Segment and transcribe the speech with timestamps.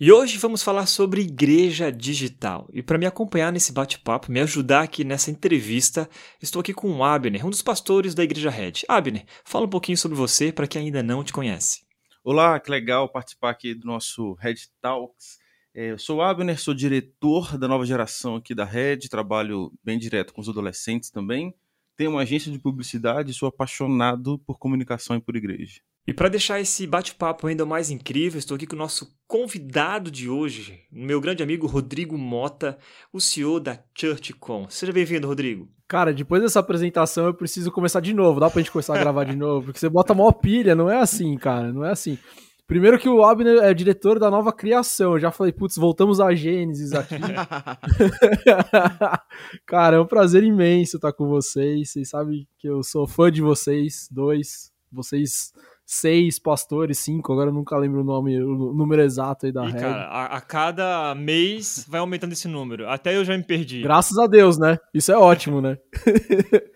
[0.00, 2.68] E hoje vamos falar sobre igreja digital.
[2.72, 6.10] E para me acompanhar nesse bate-papo, me ajudar aqui nessa entrevista,
[6.42, 8.72] estou aqui com o Abner, um dos pastores da Igreja Red.
[8.88, 11.86] Abner, fala um pouquinho sobre você para quem ainda não te conhece.
[12.24, 15.38] Olá, que legal participar aqui do nosso Red Talks.
[15.72, 19.96] É, eu sou o Abner, sou diretor da nova geração aqui da Red, trabalho bem
[19.96, 21.54] direto com os adolescentes também.
[21.96, 25.80] Tenho uma agência de publicidade e sou apaixonado por comunicação e por igreja.
[26.06, 30.28] E para deixar esse bate-papo ainda mais incrível, estou aqui com o nosso convidado de
[30.28, 32.76] hoje, meu grande amigo Rodrigo Mota,
[33.10, 34.66] o CEO da ChurchCon.
[34.68, 35.66] Seja bem-vindo, Rodrigo.
[35.88, 38.38] Cara, depois dessa apresentação eu preciso começar de novo.
[38.38, 39.64] Dá pra gente começar a gravar de novo?
[39.64, 42.18] Porque você bota mó pilha, não é assim, cara, não é assim.
[42.66, 45.12] Primeiro que o Abner é diretor da nova criação.
[45.12, 47.14] Eu já falei, putz, voltamos a Gênesis aqui.
[49.64, 51.92] cara, é um prazer imenso estar com vocês.
[51.92, 54.70] Vocês sabem que eu sou fã de vocês, dois.
[54.92, 55.50] Vocês
[55.86, 59.72] seis pastores, cinco, agora eu nunca lembro o nome, o número exato aí da e,
[59.72, 62.88] Cara, a, a, cada mês vai aumentando esse número.
[62.88, 63.82] Até eu já me perdi.
[63.82, 64.78] Graças a Deus, né?
[64.92, 65.76] Isso é ótimo, né?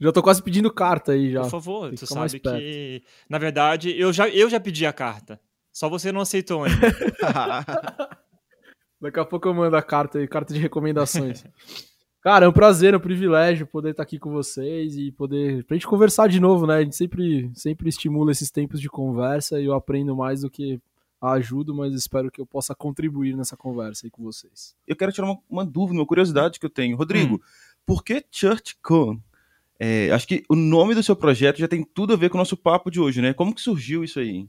[0.00, 1.42] já tô quase pedindo carta aí já.
[1.42, 3.02] Por favor, tu sabe que.
[3.28, 5.40] Na verdade, eu já, eu já pedi a carta.
[5.72, 6.78] Só você não aceitou ainda.
[9.00, 11.44] Daqui a pouco eu mando a carta aí, carta de recomendações.
[12.24, 15.62] Cara, é um prazer, é um privilégio poder estar aqui com vocês e poder.
[15.64, 16.76] pra gente conversar de novo, né?
[16.76, 20.80] A gente sempre, sempre estimula esses tempos de conversa e eu aprendo mais do que
[21.20, 24.74] ajudo, mas espero que eu possa contribuir nessa conversa aí com vocês.
[24.88, 26.96] Eu quero tirar uma, uma dúvida, uma curiosidade que eu tenho.
[26.96, 27.40] Rodrigo, hum.
[27.84, 29.20] por que ChurchCon?
[29.78, 32.40] É, acho que o nome do seu projeto já tem tudo a ver com o
[32.40, 33.34] nosso papo de hoje, né?
[33.34, 34.48] Como que surgiu isso aí?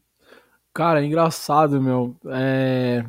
[0.74, 2.16] Cara, é engraçado, meu.
[2.28, 3.06] É...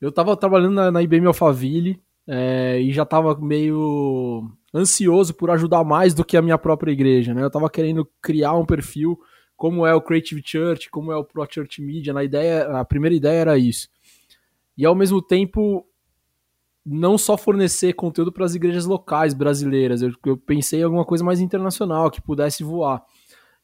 [0.00, 5.84] Eu tava trabalhando na, na IBM Alphaville é, e já estava meio ansioso por ajudar
[5.84, 7.42] mais do que a minha própria igreja, né?
[7.42, 9.18] Eu estava querendo criar um perfil
[9.56, 13.16] como é o Creative Church, como é o Pro Church Media, na ideia, a primeira
[13.16, 13.88] ideia era isso.
[14.76, 15.86] E ao mesmo tempo
[16.84, 21.24] não só fornecer conteúdo para as igrejas locais brasileiras, eu, eu pensei em alguma coisa
[21.24, 23.02] mais internacional que pudesse voar.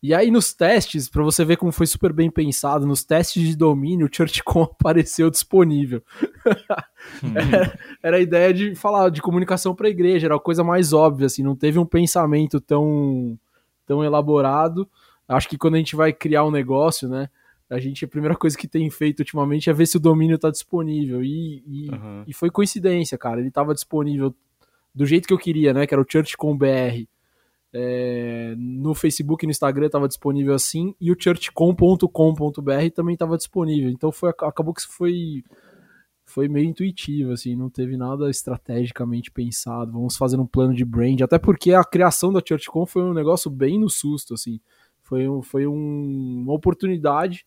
[0.03, 3.57] E aí nos testes, para você ver como foi super bem pensado, nos testes de
[3.57, 6.03] domínio, o ChurchCom apareceu disponível.
[7.37, 10.93] era, era, a ideia de falar de comunicação para a igreja, era a coisa mais
[10.93, 13.39] óbvia, assim, não teve um pensamento tão,
[13.87, 14.89] tão elaborado.
[15.29, 17.29] Acho que quando a gente vai criar um negócio, né,
[17.71, 20.51] a gente a primeira coisa que tem feito ultimamente é ver se o domínio está
[20.51, 21.23] disponível.
[21.23, 22.25] E, e, uhum.
[22.27, 23.39] e, foi coincidência, cara.
[23.39, 24.35] Ele estava disponível
[24.95, 25.87] do jeito que eu queria, né?
[25.87, 27.07] Que era o ChurchCom.br.
[27.75, 33.91] É, no Facebook e no Instagram estava disponível assim, e o churchcom.com.br também estava disponível.
[33.91, 35.43] Então foi, acabou que foi,
[36.27, 39.93] foi meio intuitivo, assim, não teve nada estrategicamente pensado.
[39.93, 43.51] Vamos fazer um plano de brand, até porque a criação da ChurchCom foi um negócio
[43.51, 44.61] bem no susto, assim.
[45.01, 47.47] Foi, um, foi um, uma oportunidade,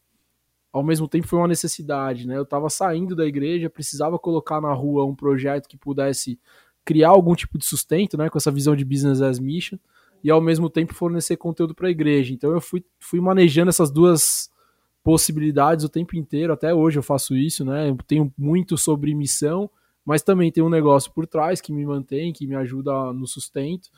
[0.74, 2.36] ao mesmo tempo foi uma necessidade, né?
[2.36, 6.40] Eu estava saindo da igreja, precisava colocar na rua um projeto que pudesse
[6.84, 8.30] criar algum tipo de sustento, né?
[8.30, 9.78] Com essa visão de business as mission
[10.26, 12.34] e ao mesmo tempo fornecer conteúdo para a igreja.
[12.34, 14.50] Então eu fui, fui manejando essas duas
[15.04, 17.92] possibilidades o tempo inteiro, até hoje eu faço isso, né?
[17.92, 19.70] Eu tenho muito sobre missão,
[20.04, 23.92] mas também tem um negócio por trás que me mantém, que me ajuda no sustento.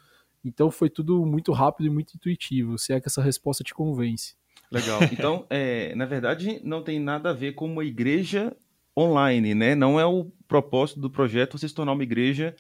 [0.44, 4.36] Então foi tudo muito rápido e muito intuitivo, se é que essa resposta te convence.
[4.70, 5.00] Legal.
[5.14, 8.54] Então, é, na verdade, não tem nada a ver com uma igreja
[8.98, 9.76] online, né?
[9.76, 12.56] Não é o propósito do projeto você se tornar uma igreja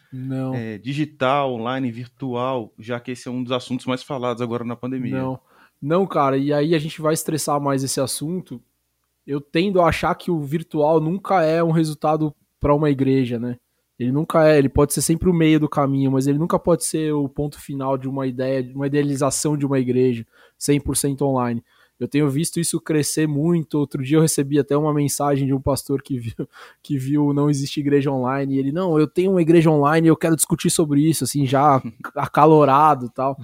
[0.53, 4.75] é, digital, online, virtual, já que esse é um dos assuntos mais falados agora na
[4.75, 5.19] pandemia.
[5.19, 5.39] Não,
[5.81, 6.37] não, cara.
[6.37, 8.61] E aí a gente vai estressar mais esse assunto.
[9.25, 13.57] Eu tendo a achar que o virtual nunca é um resultado para uma igreja, né?
[13.97, 16.85] Ele nunca é, ele pode ser sempre o meio do caminho, mas ele nunca pode
[16.85, 20.25] ser o ponto final de uma ideia, de uma idealização de uma igreja
[20.59, 21.63] 100% online.
[21.99, 23.75] Eu tenho visto isso crescer muito.
[23.75, 26.33] Outro dia eu recebi até uma mensagem de um pastor que viu
[26.83, 30.09] que viu não existe igreja online e ele não, eu tenho uma igreja online e
[30.09, 31.81] eu quero discutir sobre isso, assim já
[32.15, 33.37] acalorado, tal.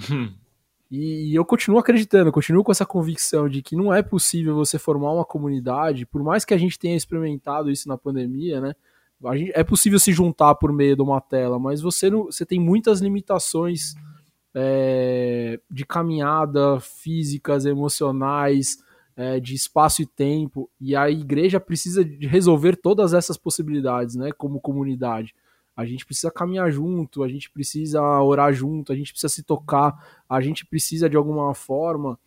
[0.92, 5.12] E eu continuo acreditando, continuo com essa convicção de que não é possível você formar
[5.12, 8.76] uma comunidade, por mais que a gente tenha experimentado isso na pandemia, né?
[9.34, 12.60] Gente, é possível se juntar por meio de uma tela, mas você não, você tem
[12.60, 13.96] muitas limitações
[14.56, 18.78] é, de caminhada, físicas, emocionais,
[19.16, 24.32] é, de espaço e tempo, e a igreja precisa de resolver todas essas possibilidades, né,
[24.32, 25.36] como comunidade.
[25.76, 30.22] A gente precisa caminhar junto, a gente precisa orar junto, a gente precisa se tocar,
[30.30, 32.20] a gente precisa de alguma forma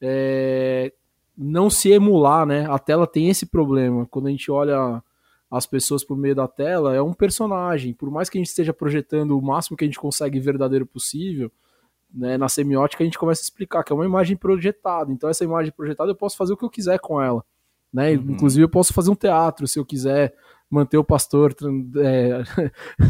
[0.00, 0.92] é,
[1.36, 2.66] não se emular, né?
[2.70, 4.06] A tela tem esse problema.
[4.06, 5.02] Quando a gente olha
[5.50, 7.94] as pessoas por meio da tela, é um personagem.
[7.94, 11.50] Por mais que a gente esteja projetando o máximo que a gente consegue verdadeiro possível,
[12.12, 15.12] né, na semiótica a gente começa a explicar que é uma imagem projetada.
[15.12, 17.44] Então essa imagem projetada eu posso fazer o que eu quiser com ela.
[17.92, 18.12] Né?
[18.12, 18.32] Uhum.
[18.32, 20.34] Inclusive eu posso fazer um teatro se eu quiser
[20.70, 21.54] manter o pastor
[21.98, 22.42] é,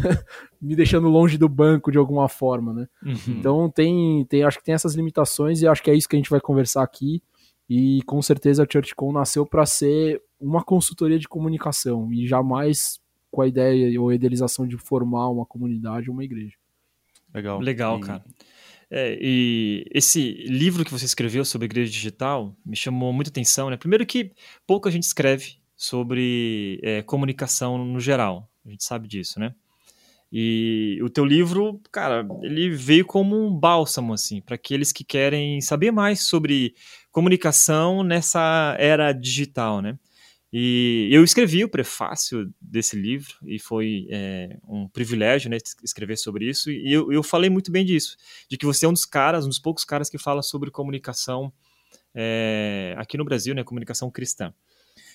[0.61, 2.88] me deixando longe do banco de alguma forma, né?
[3.05, 3.38] Uhum.
[3.38, 6.19] Então tem, tem, acho que tem essas limitações e acho que é isso que a
[6.19, 7.23] gente vai conversar aqui.
[7.69, 12.99] E com certeza a ChurchCon nasceu para ser uma consultoria de comunicação e jamais
[13.31, 16.56] com a ideia ou idealização de formar uma comunidade ou uma igreja.
[17.32, 17.61] Legal.
[17.61, 18.00] Legal, e...
[18.00, 18.25] cara.
[18.91, 23.77] É, e esse livro que você escreveu sobre igreja digital me chamou muita atenção, né?
[23.77, 24.33] Primeiro que
[24.67, 29.55] pouca gente escreve sobre é, comunicação no geral, a gente sabe disso, né?
[30.33, 35.61] E o teu livro, cara, ele veio como um bálsamo, assim, para aqueles que querem
[35.61, 36.75] saber mais sobre
[37.11, 39.99] comunicação nessa era digital, né?
[40.52, 46.49] E eu escrevi o prefácio desse livro e foi é, um privilégio né, escrever sobre
[46.49, 46.70] isso.
[46.70, 48.17] E eu, eu, falei muito bem disso,
[48.49, 51.52] de que você é um dos caras, um dos poucos caras que fala sobre comunicação
[52.12, 54.52] é, aqui no Brasil, né, comunicação cristã.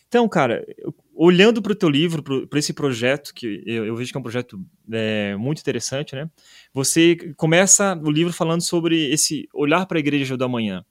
[0.07, 0.65] Então, cara,
[1.13, 4.23] olhando para o teu livro, para esse projeto, que eu, eu, vejo que é um
[4.23, 6.29] projeto é, muito interessante, né?
[6.73, 10.85] Você começa o livro falando sobre esse olhar para a igreja do amanhã.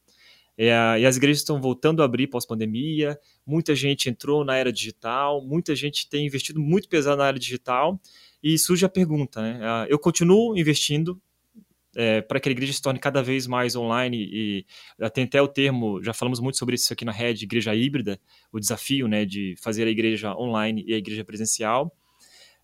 [0.56, 0.68] É,
[1.00, 5.74] e as igrejas estão voltando a abrir pós-pandemia, muita gente entrou na era digital, muita
[5.74, 8.00] gente tem investido muito pesado na área digital,
[8.42, 9.58] e surge a pergunta, né?
[9.62, 11.20] Ah, eu continuo investindo
[11.96, 14.66] é, para que a igreja se torne cada vez mais online, e
[15.12, 18.20] tem até o termo, já falamos muito sobre isso aqui na rede, igreja híbrida,
[18.52, 21.92] o desafio né, de fazer a igreja online e a igreja presencial.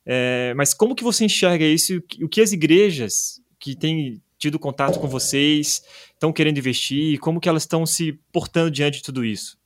[0.05, 2.03] É, mas como que você enxerga isso?
[2.23, 5.85] O que as igrejas que têm tido contato com vocês,
[6.15, 9.59] estão querendo investir, como que elas estão se portando diante de tudo isso?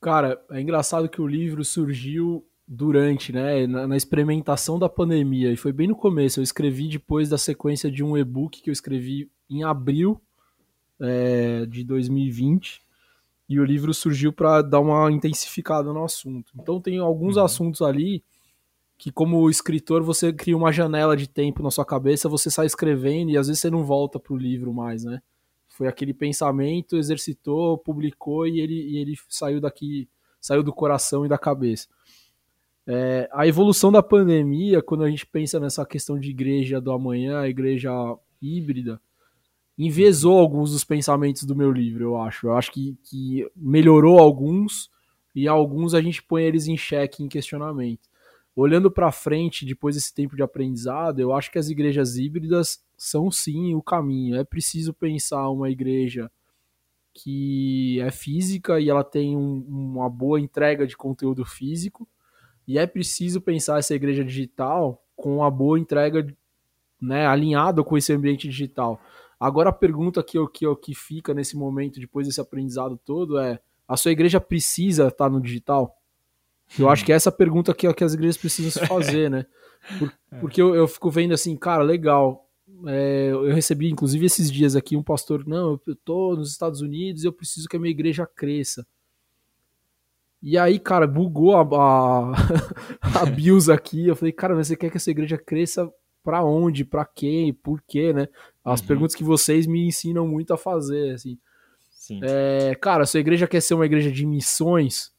[0.00, 5.56] Cara, é engraçado que o livro surgiu durante, né, na, na, experimentação da pandemia, e
[5.56, 6.40] foi bem no começo.
[6.40, 10.20] Eu escrevi depois da sequência de um e-book que eu escrevi em abril
[11.00, 12.82] é, de 2020,
[13.48, 16.52] e o livro surgiu para dar uma intensificada no assunto.
[16.60, 17.44] Então tem alguns uhum.
[17.44, 18.22] assuntos ali
[18.98, 23.30] que como escritor você cria uma janela de tempo na sua cabeça, você sai escrevendo
[23.30, 25.22] e às vezes você não volta pro livro mais, né?
[25.68, 30.08] Foi aquele pensamento, exercitou, publicou e ele, e ele saiu daqui,
[30.40, 31.86] saiu do coração e da cabeça.
[32.84, 37.46] É, a evolução da pandemia, quando a gente pensa nessa questão de igreja do amanhã,
[37.46, 37.92] igreja
[38.42, 39.00] híbrida,
[39.76, 42.48] envezou alguns dos pensamentos do meu livro, eu acho.
[42.48, 44.90] Eu acho que, que melhorou alguns
[45.32, 48.08] e alguns a gente põe eles em xeque, em questionamento
[48.60, 53.30] olhando para frente, depois desse tempo de aprendizado, eu acho que as igrejas híbridas são
[53.30, 54.36] sim o caminho.
[54.36, 56.30] É preciso pensar uma igreja
[57.14, 62.08] que é física e ela tem um, uma boa entrega de conteúdo físico,
[62.66, 66.26] e é preciso pensar essa igreja digital com uma boa entrega,
[67.00, 69.00] né, alinhada com esse ambiente digital.
[69.40, 73.96] Agora a pergunta que, que, que fica nesse momento, depois desse aprendizado todo, é: a
[73.96, 75.97] sua igreja precisa estar no digital?
[76.78, 79.46] Eu acho que é essa pergunta que, que as igrejas precisam se fazer, né?
[79.98, 80.38] Por, é.
[80.38, 82.46] porque eu, eu, fico vendo assim, cara, legal.
[82.86, 87.24] É, eu recebi, inclusive, esses dias aqui um pastor, não, eu tô nos Estados Unidos
[87.24, 88.86] e eu preciso que a minha igreja cresça.
[90.40, 92.32] E aí, cara, bugou a, a,
[93.22, 94.06] a BIOS aqui.
[94.06, 95.90] Eu falei, cara, mas você quer que essa igreja cresça
[96.22, 98.28] para onde, para quem, por quê, né?
[98.64, 98.86] As uhum.
[98.86, 101.38] perguntas que vocês me ensinam muito a fazer, assim.
[101.90, 102.20] Sim.
[102.22, 105.10] É, cara, se a igreja quer ser uma igreja de missões,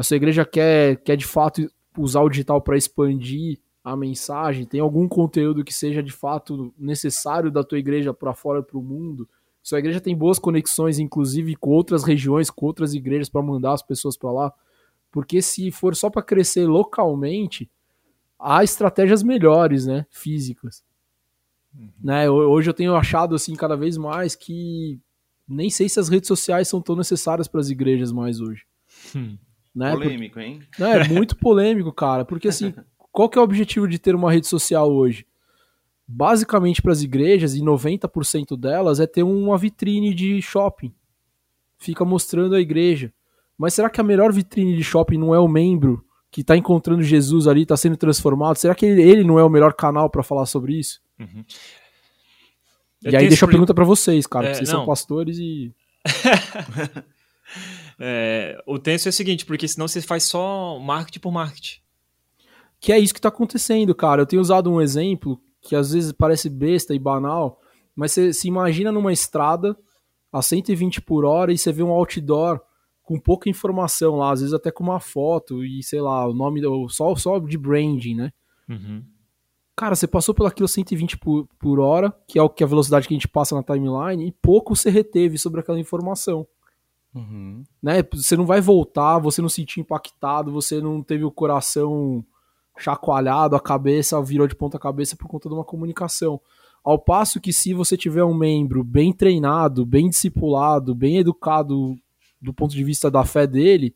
[0.00, 4.80] a sua igreja quer, quer de fato usar o digital para expandir a mensagem, tem
[4.80, 9.28] algum conteúdo que seja de fato necessário da tua igreja para fora para o mundo.
[9.62, 13.82] Sua igreja tem boas conexões, inclusive com outras regiões, com outras igrejas para mandar as
[13.82, 14.52] pessoas para lá.
[15.10, 17.70] Porque se for só para crescer localmente,
[18.38, 20.82] há estratégias melhores, né, físicas.
[21.74, 21.90] Uhum.
[22.02, 24.98] Né, hoje eu tenho achado assim cada vez mais que
[25.46, 28.64] nem sei se as redes sociais são tão necessárias para as igrejas mais hoje.
[29.14, 29.36] Hum.
[29.74, 29.92] Né?
[29.92, 30.46] Polêmico, porque...
[30.46, 30.62] hein?
[30.78, 32.24] Não, é muito polêmico, cara.
[32.24, 32.74] Porque assim,
[33.12, 35.26] qual que é o objetivo de ter uma rede social hoje?
[36.06, 40.92] Basicamente para as igrejas, e 90% delas, é ter uma vitrine de shopping.
[41.78, 43.12] Fica mostrando a igreja.
[43.56, 47.02] Mas será que a melhor vitrine de shopping não é o membro que está encontrando
[47.02, 48.56] Jesus ali, está sendo transformado?
[48.56, 51.00] Será que ele, ele, não é o melhor canal para falar sobre isso?
[51.18, 51.44] Uhum.
[53.02, 54.78] E aí deixa a pergunta para vocês, cara, é, vocês não.
[54.78, 55.74] são pastores e
[58.02, 61.80] É, o tenso é o seguinte, porque senão você faz só marketing por marketing.
[62.80, 64.22] Que é isso que tá acontecendo, cara.
[64.22, 67.60] Eu tenho usado um exemplo que às vezes parece besta e banal,
[67.94, 69.76] mas você se imagina numa estrada
[70.32, 72.60] a 120 por hora e você vê um outdoor
[73.02, 76.62] com pouca informação lá, às vezes até com uma foto e sei lá, o nome,
[76.88, 78.32] só, só de branding, né?
[78.68, 79.04] Uhum.
[79.76, 83.12] Cara, você passou pelaquilo 120 por, por hora, que é o que a velocidade que
[83.12, 86.46] a gente passa na timeline, e pouco você reteve sobre aquela informação.
[87.14, 87.64] Uhum.
[87.82, 88.02] Né?
[88.12, 92.24] Você não vai voltar, você não se sentiu impactado, você não teve o coração
[92.78, 96.40] chacoalhado, a cabeça virou de ponta cabeça por conta de uma comunicação.
[96.82, 101.98] Ao passo que se você tiver um membro bem treinado, bem discipulado, bem educado
[102.40, 103.94] do ponto de vista da fé dele,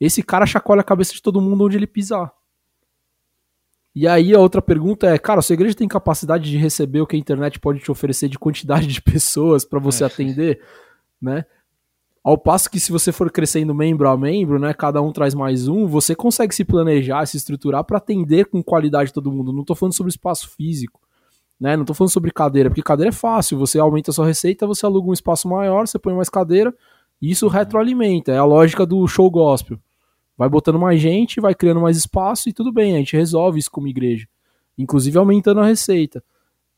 [0.00, 2.32] esse cara chacoalha a cabeça de todo mundo onde ele pisar.
[3.94, 7.14] E aí a outra pergunta é, cara, sua igreja tem capacidade de receber o que
[7.14, 10.06] a internet pode te oferecer de quantidade de pessoas para você é.
[10.06, 10.60] atender,
[11.20, 11.44] né?
[12.24, 15.68] Ao passo que se você for crescendo membro a membro, né, cada um traz mais
[15.68, 19.52] um, você consegue se planejar, se estruturar para atender com qualidade todo mundo.
[19.52, 20.98] Não tô falando sobre espaço físico,
[21.60, 21.76] né?
[21.76, 24.86] Não tô falando sobre cadeira, porque cadeira é fácil, você aumenta a sua receita, você
[24.86, 26.74] aluga um espaço maior, você põe mais cadeira,
[27.20, 29.78] e isso retroalimenta, é a lógica do show gospel.
[30.34, 33.70] Vai botando mais gente, vai criando mais espaço e tudo bem, a gente resolve isso
[33.70, 34.26] como igreja.
[34.78, 36.24] Inclusive aumentando a receita.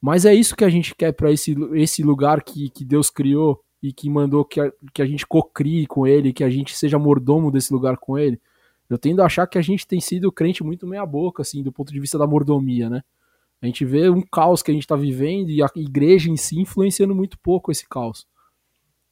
[0.03, 3.65] Mas é isso que a gente quer para esse, esse lugar que, que Deus criou
[3.83, 6.99] e que mandou que a, que a gente cocrie com ele, que a gente seja
[6.99, 8.41] mordomo desse lugar com ele,
[8.89, 11.73] eu tendo a achar que a gente tem sido crente muito meia boca, assim, do
[11.73, 13.03] ponto de vista da mordomia, né?
[13.61, 16.61] A gente vê um caos que a gente está vivendo e a igreja em si
[16.61, 18.27] influenciando muito pouco esse caos.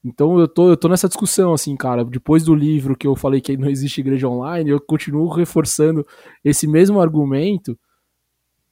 [0.05, 2.05] Então eu tô, eu tô nessa discussão, assim, cara.
[2.05, 6.07] Depois do livro que eu falei que não existe igreja online, eu continuo reforçando
[6.45, 7.79] esse mesmo argumento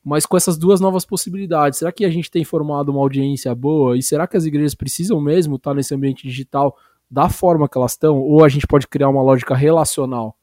[0.04, 1.78] mas com essas duas novas possibilidades.
[1.78, 3.96] Será que a gente tem formado uma audiência boa?
[3.96, 6.76] E será que as igrejas precisam mesmo estar nesse ambiente digital
[7.10, 8.18] da forma que elas estão?
[8.18, 10.36] Ou a gente pode criar uma lógica relacional?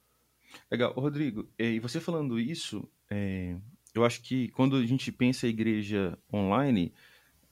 [0.72, 0.94] Legal.
[0.94, 3.56] Rodrigo, e você falando isso, é,
[3.94, 6.94] eu acho que quando a gente pensa a igreja online,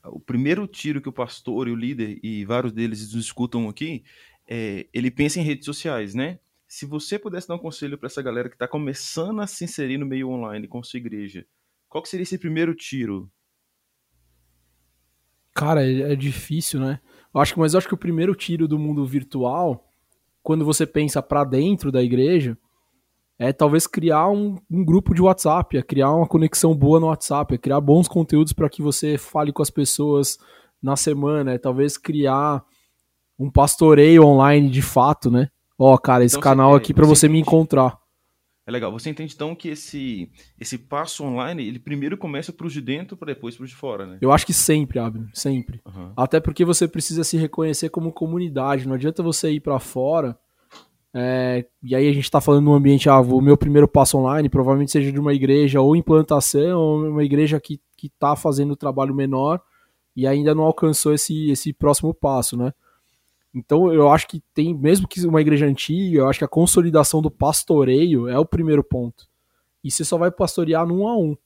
[0.05, 4.03] o primeiro tiro que o pastor e o líder, e vários deles nos escutam aqui,
[4.47, 6.39] é, ele pensa em redes sociais, né?
[6.67, 9.97] Se você pudesse dar um conselho para essa galera que está começando a se inserir
[9.97, 11.45] no meio online com sua igreja,
[11.89, 13.29] qual que seria esse primeiro tiro?
[15.53, 16.99] Cara, é, é difícil, né?
[17.33, 19.87] Eu acho que, mas eu acho que o primeiro tiro do mundo virtual,
[20.43, 22.57] quando você pensa para dentro da igreja,
[23.39, 27.53] é talvez criar um, um, grupo de WhatsApp, é criar uma conexão boa no WhatsApp,
[27.53, 30.37] é criar bons conteúdos para que você fale com as pessoas
[30.81, 32.63] na semana, é talvez criar
[33.37, 35.49] um pastoreio online de fato, né?
[35.77, 37.99] Ó, cara, esse então, canal aqui para você me encontrar.
[38.67, 38.91] É legal.
[38.91, 43.15] Você entende então que esse, esse passo online, ele primeiro começa para os de dentro
[43.15, 44.17] para depois para os de fora, né?
[44.19, 45.79] Eu acho que sempre, Abner, sempre.
[45.85, 46.11] Uhum.
[46.17, 48.85] Até porque você precisa se reconhecer como comunidade.
[48.85, 50.37] Não adianta você ir para fora.
[51.13, 54.49] É, e aí a gente está falando num ambiente, ah, o meu primeiro passo online
[54.49, 59.61] provavelmente seja de uma igreja ou implantação, ou uma igreja que está fazendo trabalho menor
[60.13, 62.73] e ainda não alcançou esse, esse próximo passo, né?
[63.53, 67.21] Então eu acho que tem, mesmo que uma igreja antiga, eu acho que a consolidação
[67.21, 69.27] do pastoreio é o primeiro ponto.
[69.83, 71.37] E você só vai pastorear no um a um.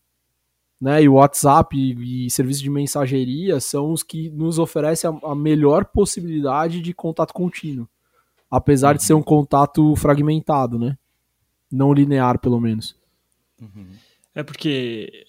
[0.79, 1.03] Né?
[1.03, 5.35] E o WhatsApp e, e serviços de mensageria são os que nos oferecem a, a
[5.35, 7.87] melhor possibilidade de contato contínuo.
[8.49, 10.97] Apesar de ser um contato fragmentado, né?
[11.71, 12.95] Não linear, pelo menos.
[13.61, 13.87] Uhum.
[14.35, 15.25] É porque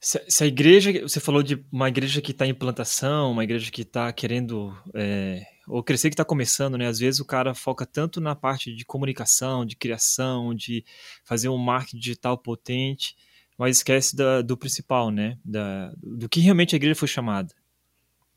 [0.00, 3.70] se, se, a igreja, você falou de uma igreja que está em implantação, uma igreja
[3.70, 6.86] que está querendo é, ou crescer que está começando, né?
[6.86, 10.84] Às vezes o cara foca tanto na parte de comunicação, de criação, de
[11.24, 13.16] fazer um marketing digital potente,
[13.56, 15.38] mas esquece da, do principal, né?
[15.44, 17.54] Da, do que realmente a igreja foi chamada.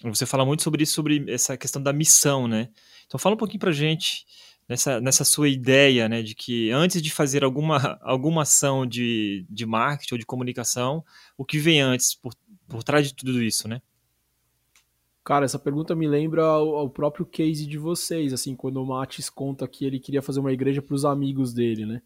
[0.03, 2.69] Você fala muito sobre isso, sobre essa questão da missão, né?
[3.07, 4.25] Então fala um pouquinho pra gente
[4.67, 6.21] nessa, nessa sua ideia, né?
[6.21, 11.03] De que antes de fazer alguma, alguma ação de, de marketing ou de comunicação,
[11.37, 12.33] o que vem antes por,
[12.67, 13.81] por trás de tudo isso, né?
[15.25, 19.67] Cara, essa pergunta me lembra o próprio case de vocês, assim, quando o Matis conta
[19.67, 22.01] que ele queria fazer uma igreja para os amigos dele, né?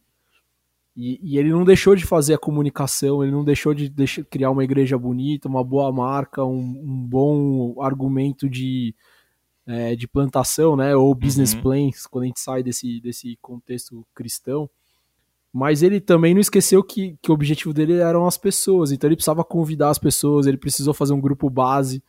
[0.96, 4.50] E, e, ele não deixou de fazer a comunicação, ele não deixou de deixar, criar
[4.50, 8.96] uma igreja bonita, uma boa marca, um, um bom argumento de,
[9.68, 10.96] é, de plantação, né?
[10.96, 11.62] Ou business uhum.
[11.62, 14.70] plans, quando a gente sai desse, desse contexto cristão.
[15.52, 19.18] Mas ele também não esqueceu que, que o objetivo dele eram as pessoas, então ele
[19.18, 22.02] precisava convidar as pessoas, ele precisou fazer um grupo base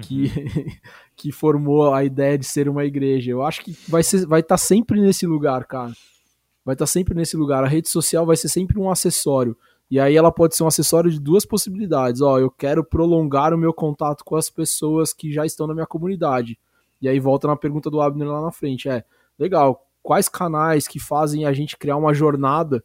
[0.00, 0.64] que, uhum.
[1.14, 3.30] que formou a ideia de ser uma igreja.
[3.30, 5.92] Eu acho que vai estar vai tá sempre nesse lugar, cara.
[6.64, 7.64] Vai estar tá sempre nesse lugar.
[7.64, 9.56] A rede social vai ser sempre um acessório.
[9.90, 12.22] E aí ela pode ser um acessório de duas possibilidades.
[12.22, 15.86] Ó, eu quero prolongar o meu contato com as pessoas que já estão na minha
[15.86, 16.58] comunidade.
[17.00, 18.88] E aí volta na pergunta do Abner lá na frente.
[18.88, 19.04] É,
[19.38, 22.82] legal, quais canais que fazem a gente criar uma jornada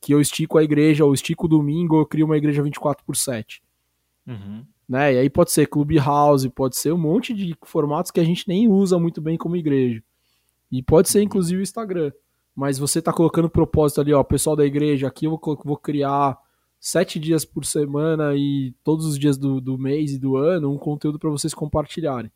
[0.00, 3.04] que eu estico a igreja, ou estico o domingo, ou eu crio uma igreja 24
[3.04, 3.62] por 7.
[4.26, 4.64] Uhum.
[4.90, 5.14] Né?
[5.14, 8.66] E aí pode ser Clubhouse, pode ser um monte de formatos que a gente nem
[8.66, 10.02] usa muito bem como igreja.
[10.68, 12.10] E pode ser inclusive o Instagram.
[12.56, 16.36] Mas você está colocando propósito ali, ó, pessoal da igreja, aqui eu vou, vou criar
[16.80, 20.76] sete dias por semana e todos os dias do, do mês e do ano um
[20.76, 22.32] conteúdo para vocês compartilharem.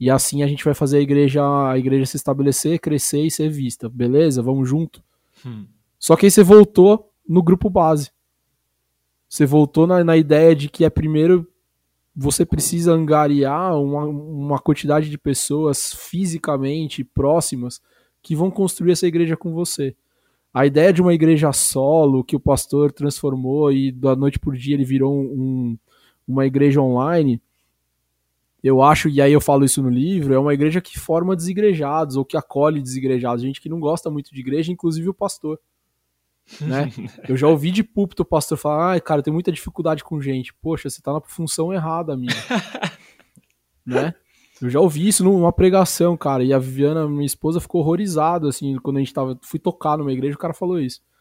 [0.00, 3.48] E assim a gente vai fazer a igreja, a igreja se estabelecer, crescer e ser
[3.48, 3.88] vista.
[3.88, 4.42] Beleza?
[4.42, 5.00] Vamos junto?
[5.46, 5.66] Hum.
[6.00, 8.10] Só que aí você voltou no grupo base.
[9.28, 11.46] Você voltou na, na ideia de que é primeiro
[12.16, 17.80] você precisa angariar uma, uma quantidade de pessoas fisicamente próximas
[18.22, 19.96] que vão construir essa igreja com você.
[20.52, 24.74] A ideia de uma igreja solo que o pastor transformou e da noite por dia
[24.74, 25.76] ele virou um,
[26.26, 27.42] uma igreja online,
[28.62, 32.16] eu acho, e aí eu falo isso no livro, é uma igreja que forma desigrejados
[32.16, 35.58] ou que acolhe desigrejados, gente que não gosta muito de igreja, inclusive o pastor.
[36.60, 36.90] Né?
[37.28, 40.54] Eu já ouvi de púlpito o pastor falar: ai, cara, tem muita dificuldade com gente.
[40.54, 42.32] Poxa, você tá na função errada, amigo.
[43.84, 44.14] né?
[44.60, 46.42] Eu já ouvi isso numa pregação, cara.
[46.44, 49.38] E a Viviana, minha esposa, ficou horrorizada, assim, quando a gente tava.
[49.42, 51.00] Fui tocar numa igreja, o cara falou isso.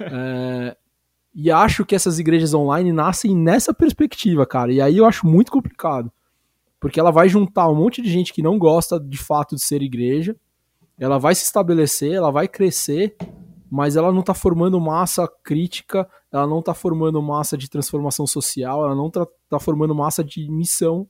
[0.00, 0.76] É,
[1.32, 4.72] e acho que essas igrejas online nascem nessa perspectiva, cara.
[4.72, 6.10] E aí eu acho muito complicado.
[6.80, 9.80] Porque ela vai juntar um monte de gente que não gosta de fato de ser
[9.80, 10.34] igreja.
[10.98, 13.16] Ela vai se estabelecer, ela vai crescer,
[13.70, 18.84] mas ela não está formando massa crítica, ela não está formando massa de transformação social,
[18.84, 21.08] ela não está tá formando massa de missão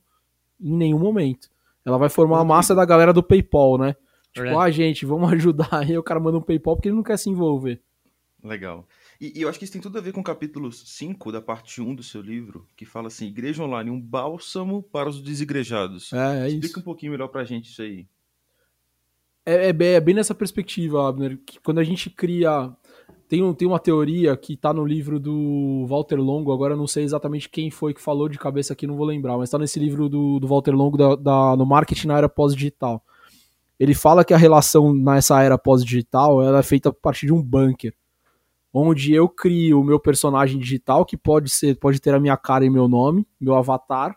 [0.59, 1.49] em nenhum momento.
[1.85, 3.95] Ela vai formar a massa da galera do PayPal, né?
[4.33, 5.69] Tipo, ah, gente, vamos ajudar.
[5.71, 7.81] Aí o cara manda um PayPal porque ele não quer se envolver.
[8.43, 8.87] Legal.
[9.19, 11.41] E, e, eu acho que isso tem tudo a ver com o capítulo 5 da
[11.41, 16.13] parte 1 do seu livro, que fala assim: Igreja Online, um bálsamo para os desigrejados.
[16.13, 16.79] É, é Explica isso.
[16.79, 18.07] um pouquinho melhor pra gente isso aí.
[19.49, 22.71] É, é, bem, é bem nessa perspectiva, Abner, que quando a gente cria.
[23.27, 27.03] Tem, um, tem uma teoria que tá no livro do Walter Longo, agora não sei
[27.03, 30.07] exatamente quem foi que falou de cabeça aqui, não vou lembrar, mas tá nesse livro
[30.07, 33.03] do, do Walter Longo da, da, no marketing na era pós-digital.
[33.79, 37.41] Ele fala que a relação nessa era pós-digital ela é feita a partir de um
[37.41, 37.93] bunker,
[38.71, 42.65] onde eu crio o meu personagem digital, que pode ser, pode ter a minha cara
[42.65, 44.15] e meu nome, meu avatar,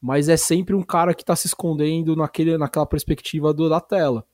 [0.00, 4.24] mas é sempre um cara que está se escondendo naquele, naquela perspectiva do, da tela.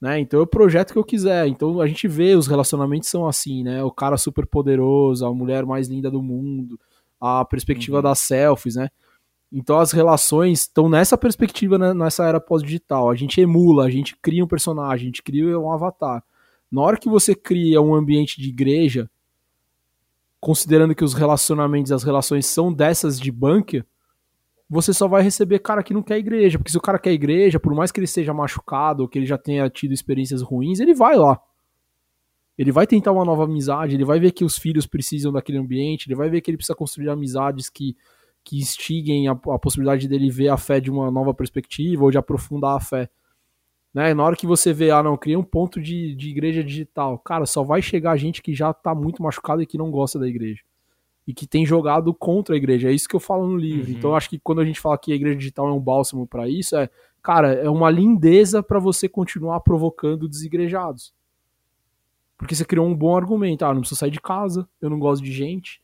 [0.00, 0.20] Né?
[0.20, 1.46] Então eu projeto o que eu quiser.
[1.46, 3.82] Então a gente vê os relacionamentos são assim, né?
[3.82, 6.78] O cara super poderoso, a mulher mais linda do mundo,
[7.20, 8.02] a perspectiva uhum.
[8.02, 8.90] das selfies, né?
[9.52, 13.08] Então as relações estão nessa perspectiva né, nessa era pós-digital.
[13.08, 16.24] A gente emula, a gente cria um personagem, a gente cria um avatar.
[16.70, 19.08] Na hora que você cria um ambiente de igreja,
[20.40, 23.86] considerando que os relacionamentos, as relações são dessas de bunker,
[24.74, 26.58] você só vai receber cara que não quer igreja.
[26.58, 29.24] Porque se o cara quer igreja, por mais que ele esteja machucado ou que ele
[29.24, 31.40] já tenha tido experiências ruins, ele vai lá.
[32.58, 36.08] Ele vai tentar uma nova amizade, ele vai ver que os filhos precisam daquele ambiente,
[36.08, 37.96] ele vai ver que ele precisa construir amizades que,
[38.42, 42.18] que instiguem a, a possibilidade dele ver a fé de uma nova perspectiva ou de
[42.18, 43.08] aprofundar a fé.
[43.92, 44.12] Né?
[44.12, 47.46] Na hora que você vê, ah, não, cria um ponto de, de igreja digital, cara,
[47.46, 50.62] só vai chegar gente que já tá muito machucado e que não gosta da igreja
[51.26, 52.88] e que tem jogado contra a igreja.
[52.88, 53.90] É isso que eu falo no livro.
[53.90, 53.98] Uhum.
[53.98, 56.48] Então acho que quando a gente fala que a igreja digital é um bálsamo para
[56.48, 56.88] isso, é,
[57.22, 61.14] cara, é uma lindeza para você continuar provocando desigrejados.
[62.36, 63.64] Porque você criou um bom argumento.
[63.64, 65.80] Ah, não preciso sair de casa, eu não gosto de gente.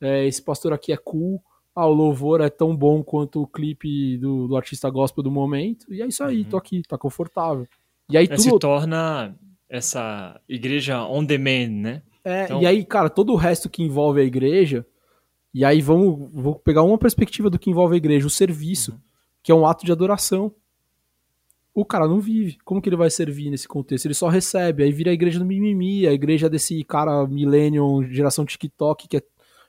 [0.00, 1.42] É, esse pastor aqui é cool.
[1.74, 5.92] Ah, o louvor é tão bom quanto o clipe do, do artista gospel do momento.
[5.92, 6.44] E é isso aí, uhum.
[6.44, 7.66] tô aqui, tá confortável.
[8.10, 8.42] E aí é, tudo...
[8.42, 9.34] Se torna
[9.68, 12.02] essa igreja on demand, né?
[12.24, 12.62] É, então...
[12.62, 14.86] E aí, cara, todo o resto que envolve a igreja,
[15.52, 18.98] e aí vamos vou pegar uma perspectiva do que envolve a igreja, o serviço, uhum.
[19.42, 20.52] que é um ato de adoração.
[21.74, 22.56] O cara não vive.
[22.64, 24.06] Como que ele vai servir nesse contexto?
[24.06, 28.44] Ele só recebe, aí vira a igreja do mimimi, a igreja desse cara millennium, geração
[28.44, 29.22] TikTok, que é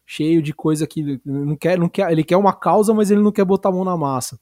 [0.06, 3.32] cheio de coisa que não quer, não quer, ele quer uma causa, mas ele não
[3.32, 4.40] quer botar a mão na massa.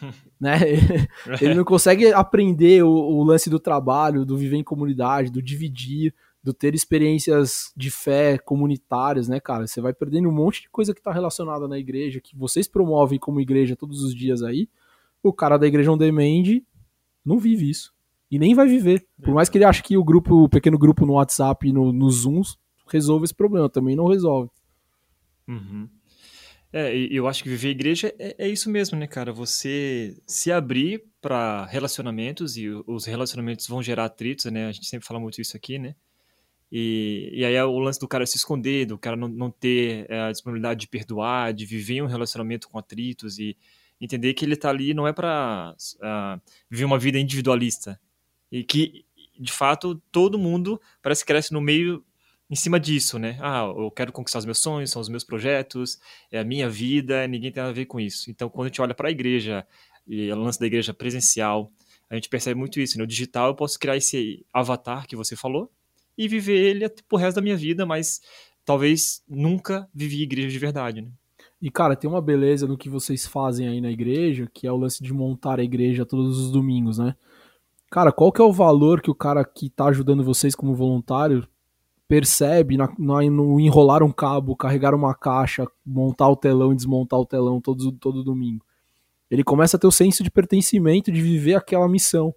[0.40, 0.58] né?
[1.40, 6.14] Ele não consegue aprender o, o, lance do trabalho, do viver em comunidade, do dividir,
[6.42, 9.66] do ter experiências de fé comunitárias, né, cara?
[9.66, 13.18] Você vai perdendo um monte de coisa que está relacionada na igreja, que vocês promovem
[13.18, 14.68] como igreja todos os dias aí.
[15.22, 16.60] O cara da igreja on demand
[17.24, 17.92] não vive isso.
[18.30, 19.06] E nem vai viver.
[19.22, 21.92] Por mais que ele ache que o grupo, o pequeno grupo no WhatsApp e no,
[21.92, 22.42] no Zoom
[22.88, 24.50] resolve esse problema, também não resolve.
[25.46, 25.88] Uhum.
[26.72, 29.32] É, eu acho que viver igreja é, é, isso mesmo, né, cara?
[29.32, 34.66] Você se abrir para relacionamentos e os relacionamentos vão gerar atritos, né?
[34.66, 35.94] A gente sempre fala muito isso aqui, né?
[36.74, 40.06] E, e aí é o lance do cara se esconder, do cara não, não ter
[40.08, 43.54] é, a disponibilidade de perdoar, de viver um relacionamento com atritos e
[44.00, 48.00] entender que ele está ali não é para uh, viver uma vida individualista.
[48.50, 49.04] E que,
[49.38, 52.02] de fato, todo mundo parece que cresce no meio
[52.48, 53.38] em cima disso, né?
[53.40, 55.98] Ah, eu quero conquistar os meus sonhos, são os meus projetos,
[56.30, 58.30] é a minha vida, ninguém tem nada a ver com isso.
[58.30, 59.66] Então, quando a gente olha para a igreja,
[60.06, 61.70] e o lance da igreja presencial,
[62.08, 62.98] a gente percebe muito isso.
[62.98, 65.70] No digital, eu posso criar esse avatar que você falou
[66.24, 68.20] e viver ele pro resto da minha vida, mas
[68.64, 71.10] talvez nunca vivi igreja de verdade, né?
[71.60, 74.76] E, cara, tem uma beleza no que vocês fazem aí na igreja, que é o
[74.76, 77.14] lance de montar a igreja todos os domingos, né?
[77.88, 81.46] Cara, qual que é o valor que o cara que tá ajudando vocês como voluntário
[82.08, 87.20] percebe na, na, no enrolar um cabo, carregar uma caixa, montar o telão e desmontar
[87.20, 88.64] o telão todo, todo domingo.
[89.30, 92.34] Ele começa a ter o senso de pertencimento, de viver aquela missão.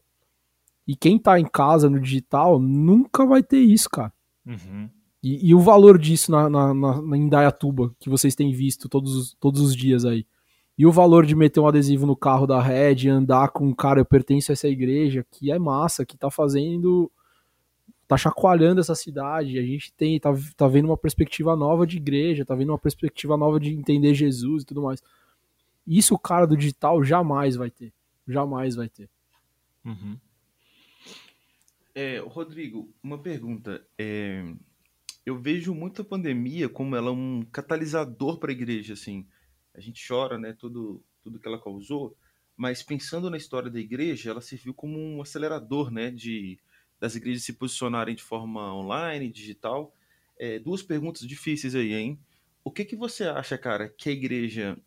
[0.88, 4.13] E quem tá em casa no digital nunca vai ter isso, cara.
[4.45, 4.89] Uhum.
[5.24, 9.36] E, e, o valor disso na, na, na, em Dayatuba, que vocês têm visto todos,
[9.39, 10.26] todos os dias aí.
[10.78, 14.06] E o valor de meter um adesivo no carro da Red, andar com, cara, eu
[14.06, 17.12] pertenço a essa igreja, que é massa, que tá fazendo
[18.08, 19.58] tá chacoalhando essa cidade.
[19.58, 23.36] A gente tem tá, tá vendo uma perspectiva nova de igreja, tá vendo uma perspectiva
[23.36, 25.02] nova de entender Jesus e tudo mais.
[25.86, 27.93] Isso o cara do digital jamais vai ter.
[28.28, 29.10] Jamais vai ter.
[29.84, 30.17] Uhum.
[31.95, 33.88] É, Rodrigo, uma pergunta.
[33.97, 34.43] É,
[35.25, 39.25] eu vejo muito a pandemia como ela é um catalisador para a igreja, assim.
[39.73, 42.15] A gente chora, né, tudo, tudo que ela causou,
[42.55, 46.60] mas pensando na história da igreja, ela serviu como um acelerador, né, de
[46.99, 49.93] das igrejas se posicionarem de forma online, digital.
[50.38, 52.19] É, duas perguntas difíceis aí, hein?
[52.63, 54.77] O que, que você acha, cara, que a igreja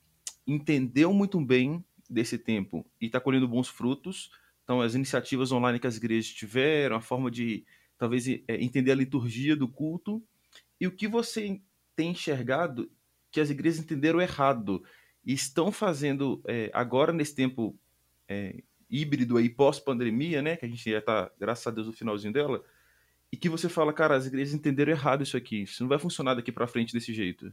[0.46, 4.30] entendeu muito bem desse tempo e está colhendo bons frutos?
[4.68, 7.64] Então, as iniciativas online que as igrejas tiveram, a forma de
[7.96, 10.22] talvez é, entender a liturgia do culto,
[10.78, 11.59] e o que você
[11.96, 12.92] tem enxergado
[13.33, 14.85] que as igrejas entenderam errado
[15.24, 17.78] e estão fazendo é, agora nesse tempo
[18.28, 20.54] é, híbrido aí pós-pandemia, né?
[20.54, 22.62] Que a gente já tá, graças a Deus, no finalzinho dela.
[23.33, 25.62] E que você fala, cara, as igrejas entenderam errado isso aqui.
[25.62, 27.50] Isso não vai funcionar daqui para frente desse jeito.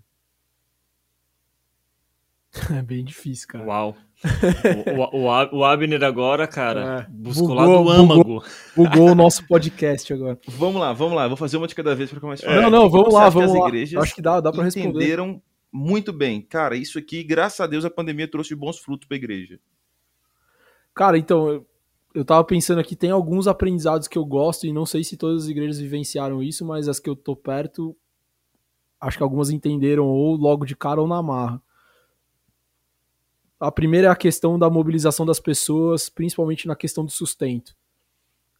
[2.77, 3.65] É bem difícil, cara.
[3.65, 3.95] Uau.
[5.13, 8.23] o, o, o, Abner agora, cara, é, buscou bugou, lá do âmago.
[8.23, 8.43] Bugou,
[8.75, 10.39] bugou o nosso podcast agora.
[10.47, 11.27] Vamos lá, vamos lá.
[11.27, 12.61] Vou fazer uma de cada vez para ficar mais fácil.
[12.61, 14.01] Não, não, vamos lá, vamos lá.
[14.01, 14.89] Acho que dá, dá para responder.
[14.89, 16.41] entenderam muito bem.
[16.41, 19.59] Cara, isso aqui, graças a Deus, a pandemia trouxe bons frutos para a igreja.
[20.93, 21.67] Cara, então, eu,
[22.13, 25.43] eu tava pensando aqui, tem alguns aprendizados que eu gosto, e não sei se todas
[25.43, 27.95] as igrejas vivenciaram isso, mas as que eu tô perto,
[29.01, 31.61] acho que algumas entenderam ou logo de cara ou na marra.
[33.65, 37.75] A primeira é a questão da mobilização das pessoas, principalmente na questão do sustento.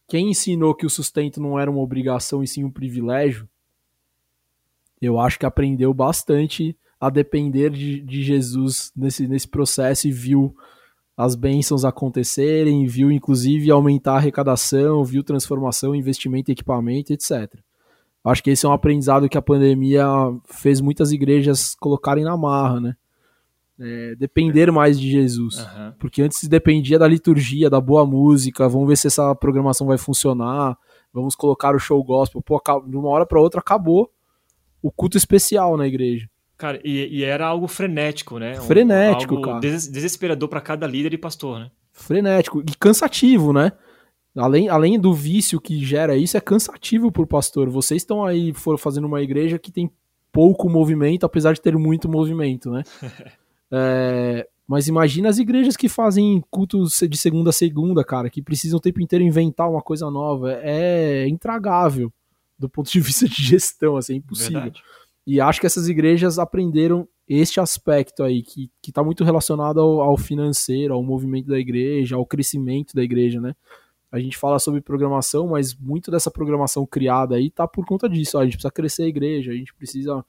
[0.08, 3.48] Quem ensinou que o sustento não era uma obrigação e sim um privilégio,
[5.00, 10.56] eu acho que aprendeu bastante a depender de, de Jesus nesse, nesse processo e viu
[11.16, 17.54] as bênçãos acontecerem, viu inclusive aumentar a arrecadação, viu transformação, investimento em equipamento, etc.
[18.24, 20.04] Acho que esse é um aprendizado que a pandemia
[20.46, 22.96] fez muitas igrejas colocarem na marra, né?
[23.78, 25.58] É, depender mais de Jesus.
[25.58, 25.92] Uhum.
[25.98, 29.98] Porque antes se dependia da liturgia, da boa música, vamos ver se essa programação vai
[29.98, 30.78] funcionar,
[31.12, 32.40] vamos colocar o show gospel.
[32.40, 34.10] Pô, de uma hora para outra acabou
[34.82, 36.28] o culto especial na igreja.
[36.56, 38.54] Cara, e, e, era algo frenético, né?
[38.54, 39.60] Frenético, algo cara.
[39.60, 41.70] desesperador para cada líder e pastor, né?
[41.92, 43.72] Frenético e cansativo, né?
[44.34, 47.68] Além, além do vício que gera isso, é cansativo pro pastor.
[47.68, 49.90] Vocês estão aí foram fazendo uma igreja que tem
[50.32, 52.82] pouco movimento, apesar de ter muito movimento, né?
[53.72, 58.78] é, mas imagina as igrejas que fazem cultos de segunda a segunda, cara, que precisam
[58.78, 60.52] o tempo inteiro inventar uma coisa nova.
[60.60, 62.12] É intragável
[62.58, 64.60] do ponto de vista de gestão, assim, é impossível.
[64.60, 64.82] Verdade.
[65.26, 70.16] E acho que essas igrejas aprenderam este aspecto aí, que está muito relacionado ao, ao,
[70.16, 73.54] financeiro, ao movimento da igreja, ao crescimento da igreja, né?
[74.10, 78.38] A gente fala sobre programação, mas muito dessa programação criada aí tá por conta disso.
[78.38, 80.24] Ó, a gente precisa crescer a igreja, a gente precisa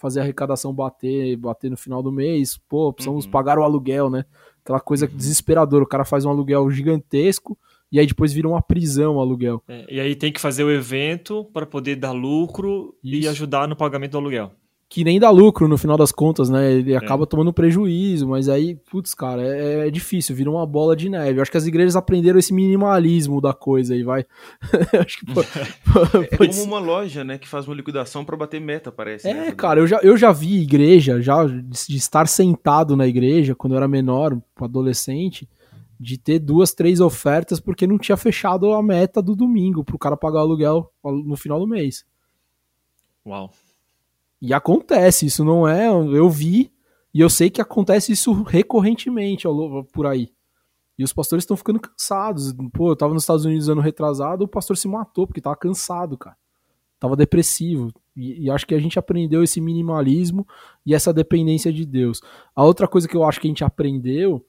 [0.00, 3.30] fazer a arrecadação bater, bater no final do mês, pô, precisamos uhum.
[3.30, 4.24] pagar o aluguel, né?
[4.64, 5.16] Aquela coisa uhum.
[5.16, 7.58] desesperadora, o cara faz um aluguel gigantesco,
[7.92, 9.62] e aí depois vira uma prisão o aluguel.
[9.68, 13.24] É, e aí tem que fazer o evento para poder dar lucro Isso.
[13.24, 14.52] e ajudar no pagamento do aluguel.
[14.90, 16.72] Que nem dá lucro no final das contas, né?
[16.72, 16.96] Ele é.
[16.96, 21.38] acaba tomando prejuízo, mas aí, putz, cara, é, é, difícil, vira uma bola de neve.
[21.38, 24.26] Eu acho que as igrejas aprenderam esse minimalismo da coisa aí, vai.
[25.00, 25.42] acho que, pô,
[26.20, 29.28] é como uma loja, né, que faz uma liquidação para bater meta, parece.
[29.28, 29.52] É, né?
[29.52, 33.76] cara, eu já, eu já vi igreja, já de estar sentado na igreja quando eu
[33.76, 35.48] era menor, adolescente
[36.00, 39.98] de ter duas, três ofertas porque não tinha fechado a meta do domingo para o
[39.98, 42.06] cara pagar o aluguel no final do mês.
[43.24, 43.52] Uau.
[44.40, 45.88] E acontece, isso não é.
[45.88, 46.72] Eu vi
[47.12, 49.46] e eu sei que acontece isso recorrentemente
[49.92, 50.32] por aí.
[50.98, 52.52] E os pastores estão ficando cansados.
[52.72, 56.16] Pô, eu tava nos Estados Unidos ano retrasado, o pastor se matou porque tava cansado,
[56.16, 56.36] cara.
[56.98, 57.90] Tava depressivo.
[58.14, 60.46] E, e, acho que a gente aprendeu esse minimalismo
[60.84, 62.20] e essa dependência de Deus.
[62.54, 64.44] A outra coisa que eu acho que a gente aprendeu,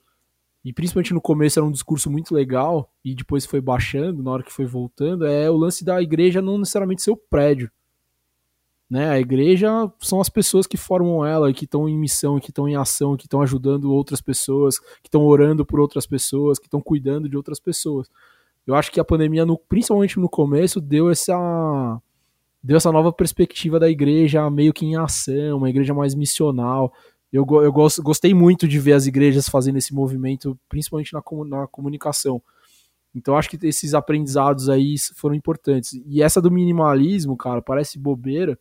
[0.64, 4.44] e principalmente no começo era um discurso muito legal, e depois foi baixando, na hora
[4.44, 7.72] que foi voltando, é o lance da igreja não necessariamente ser o prédio.
[8.92, 9.10] Né?
[9.10, 12.76] A igreja são as pessoas que formam ela, que estão em missão, que estão em
[12.76, 17.30] ação, que estão ajudando outras pessoas, que estão orando por outras pessoas, que estão cuidando
[17.30, 18.10] de outras pessoas.
[18.68, 22.02] Eu acho que a pandemia, no, principalmente no começo, deu essa
[22.62, 26.94] deu essa nova perspectiva da igreja meio que em ação, uma igreja mais missional.
[27.32, 31.66] Eu, eu gosto, gostei muito de ver as igrejas fazendo esse movimento, principalmente na, na
[31.66, 32.42] comunicação.
[33.16, 35.94] Então acho que esses aprendizados aí foram importantes.
[36.06, 38.60] E essa do minimalismo, cara, parece bobeira,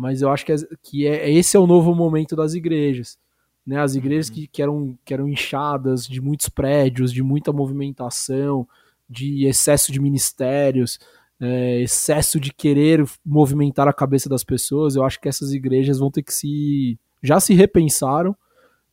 [0.00, 3.18] mas eu acho que, é, que é, esse é o novo momento das igrejas.
[3.66, 3.78] Né?
[3.78, 4.34] As igrejas uhum.
[4.34, 8.66] que, que, eram, que eram inchadas de muitos prédios, de muita movimentação,
[9.06, 10.98] de excesso de ministérios,
[11.38, 16.10] é, excesso de querer movimentar a cabeça das pessoas, eu acho que essas igrejas vão
[16.10, 16.98] ter que se.
[17.22, 18.34] já se repensaram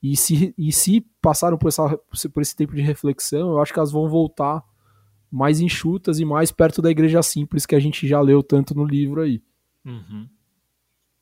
[0.03, 1.97] e se, e se passaram por, essa,
[2.33, 4.61] por esse tempo de reflexão, eu acho que elas vão voltar
[5.31, 8.83] mais enxutas e mais perto da igreja simples que a gente já leu tanto no
[8.83, 9.41] livro aí.
[9.85, 10.27] Uhum.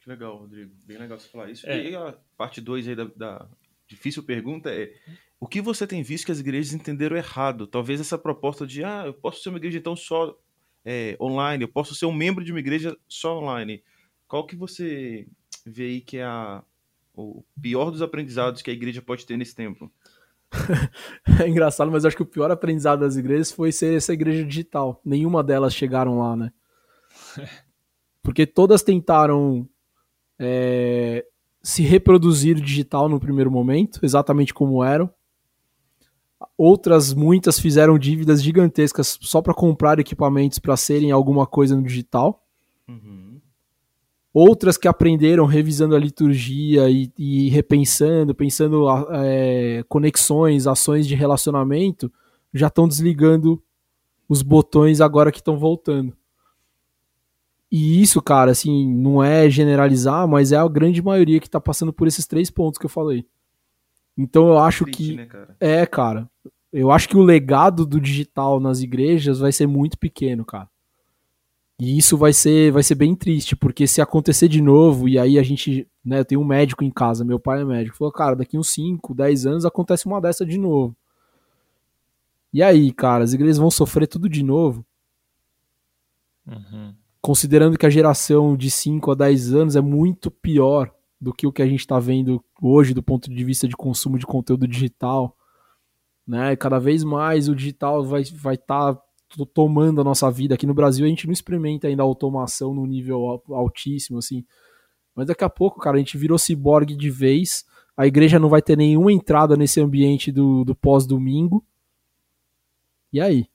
[0.05, 0.71] Que legal, Rodrigo.
[0.85, 1.67] Bem legal você falar isso.
[1.67, 1.89] É.
[1.89, 3.49] E a parte 2 aí da, da,
[3.87, 4.93] difícil pergunta é:
[5.39, 7.65] o que você tem visto que as igrejas entenderam errado?
[7.65, 10.37] Talvez essa proposta de, ah, eu posso ser uma igreja então só
[10.85, 13.83] é, online, eu posso ser um membro de uma igreja só online.
[14.27, 15.27] Qual que você
[15.65, 16.63] vê aí que é a,
[17.15, 19.91] o pior dos aprendizados que a igreja pode ter nesse tempo?
[21.43, 25.01] é engraçado, mas acho que o pior aprendizado das igrejas foi ser essa igreja digital.
[25.03, 26.53] Nenhuma delas chegaram lá, né?
[28.21, 29.67] Porque todas tentaram
[30.39, 31.25] é,
[31.61, 35.09] se reproduzir digital no primeiro momento, exatamente como eram.
[36.57, 42.45] Outras, muitas, fizeram dívidas gigantescas só para comprar equipamentos para serem alguma coisa no digital.
[42.87, 43.41] Uhum.
[44.33, 52.11] Outras que aprenderam revisando a liturgia e, e repensando, pensando é, conexões, ações de relacionamento,
[52.53, 53.61] já estão desligando
[54.27, 56.15] os botões agora que estão voltando.
[57.77, 61.91] E isso, cara, assim, não é generalizar, mas é a grande maioria que tá passando
[61.91, 63.27] por esses três pontos que eu falei.
[64.17, 65.15] Então eu acho Triste, que.
[65.17, 65.57] Né, cara?
[65.59, 66.31] É, cara.
[66.71, 70.69] Eu acho que o legado do digital nas igrejas vai ser muito pequeno, cara.
[71.77, 75.37] E isso vai ser, vai ser bem triste, porque se acontecer de novo, e aí
[75.37, 78.37] a gente, né, eu tenho um médico em casa, meu pai é médico, falou, cara,
[78.37, 80.95] daqui uns 5, 10 anos acontece uma dessa de novo.
[82.53, 84.85] E aí, cara, as igrejas vão sofrer tudo de novo.
[86.47, 86.93] Uhum
[87.25, 91.51] considerando que a geração de 5 a 10 anos é muito pior do que o
[91.51, 95.35] que a gente está vendo hoje do ponto de vista de consumo de conteúdo digital,
[96.27, 96.55] né?
[96.55, 99.01] Cada vez mais o digital vai vai estar tá
[99.55, 100.53] tomando a nossa vida.
[100.53, 104.45] Aqui no Brasil a gente não experimenta ainda a automação no nível altíssimo assim,
[105.15, 107.65] mas daqui a pouco, cara, a gente virou ciborgue de vez.
[107.97, 111.65] A igreja não vai ter nenhuma entrada nesse ambiente do, do pós-domingo.
[113.11, 113.47] E aí?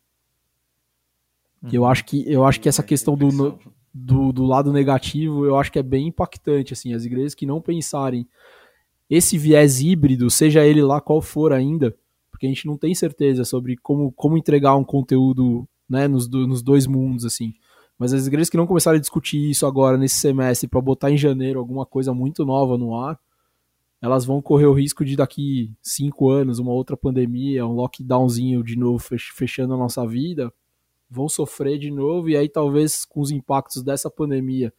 [1.63, 1.71] Uhum.
[1.73, 3.59] Eu acho que eu acho que essa questão do,
[3.93, 7.61] do, do lado negativo, eu acho que é bem impactante assim, as igrejas que não
[7.61, 8.27] pensarem
[9.09, 11.95] esse viés híbrido, seja ele lá qual for ainda,
[12.31, 16.63] porque a gente não tem certeza sobre como, como entregar um conteúdo né, nos, nos
[16.63, 17.53] dois mundos, assim.
[17.99, 21.19] Mas as igrejas que não começarem a discutir isso agora, nesse semestre, para botar em
[21.19, 23.19] janeiro alguma coisa muito nova no ar,
[24.01, 28.77] elas vão correr o risco de daqui cinco anos, uma outra pandemia, um lockdownzinho de
[28.77, 30.51] novo fechando a nossa vida,
[31.11, 34.73] vão sofrer de novo, e aí talvez com os impactos dessa pandemia,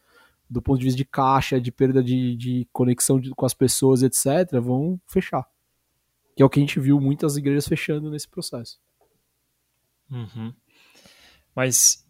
[0.48, 4.02] do ponto de vista de caixa, de perda de, de conexão de, com as pessoas,
[4.02, 5.46] etc., vão fechar.
[6.34, 8.80] Que é o que a gente viu muitas igrejas fechando nesse processo.
[10.10, 10.52] Uhum.
[11.54, 12.06] Mas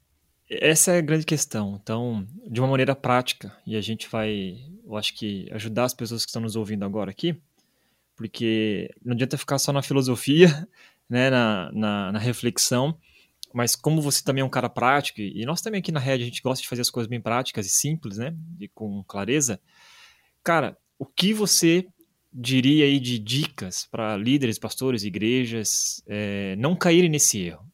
[0.48, 1.78] essa é a grande questão.
[1.82, 6.24] Então, de uma maneira prática, e a gente vai, eu acho que, ajudar as pessoas
[6.24, 7.40] que estão nos ouvindo agora aqui,
[8.16, 10.68] porque não adianta ficar só na filosofia,
[11.08, 12.98] né, na, na, na reflexão,
[13.54, 16.18] mas como você também é um cara prático, e nós também aqui na Red a
[16.18, 18.34] gente gosta de fazer as coisas bem práticas e simples, né?
[18.60, 19.60] E com clareza.
[20.42, 21.86] Cara, o que você
[22.32, 27.66] diria aí de dicas para líderes, pastores, igrejas é, não caírem nesse erro?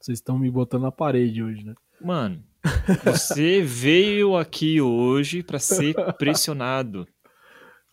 [0.00, 1.74] Vocês estão me botando na parede hoje, né?
[2.00, 2.42] Mano,
[3.04, 7.06] você veio aqui hoje para ser pressionado.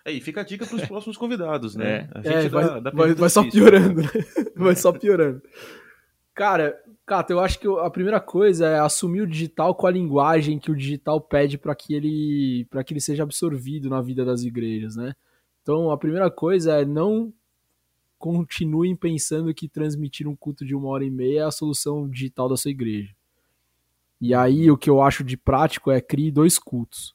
[0.05, 2.09] Aí fica a dica para os próximos convidados, né?
[2.23, 4.09] É, é vai, dá, dá vai, vai só piorando, né?
[4.55, 5.41] Vai só piorando.
[6.33, 10.57] Cara, Cato, eu acho que a primeira coisa é assumir o digital com a linguagem
[10.57, 14.43] que o digital pede para que ele para que ele seja absorvido na vida das
[14.43, 15.13] igrejas, né?
[15.61, 17.33] Então, a primeira coisa é não
[18.17, 22.47] continuem pensando que transmitir um culto de uma hora e meia é a solução digital
[22.47, 23.13] da sua igreja.
[24.21, 27.13] E aí o que eu acho de prático é crie dois cultos.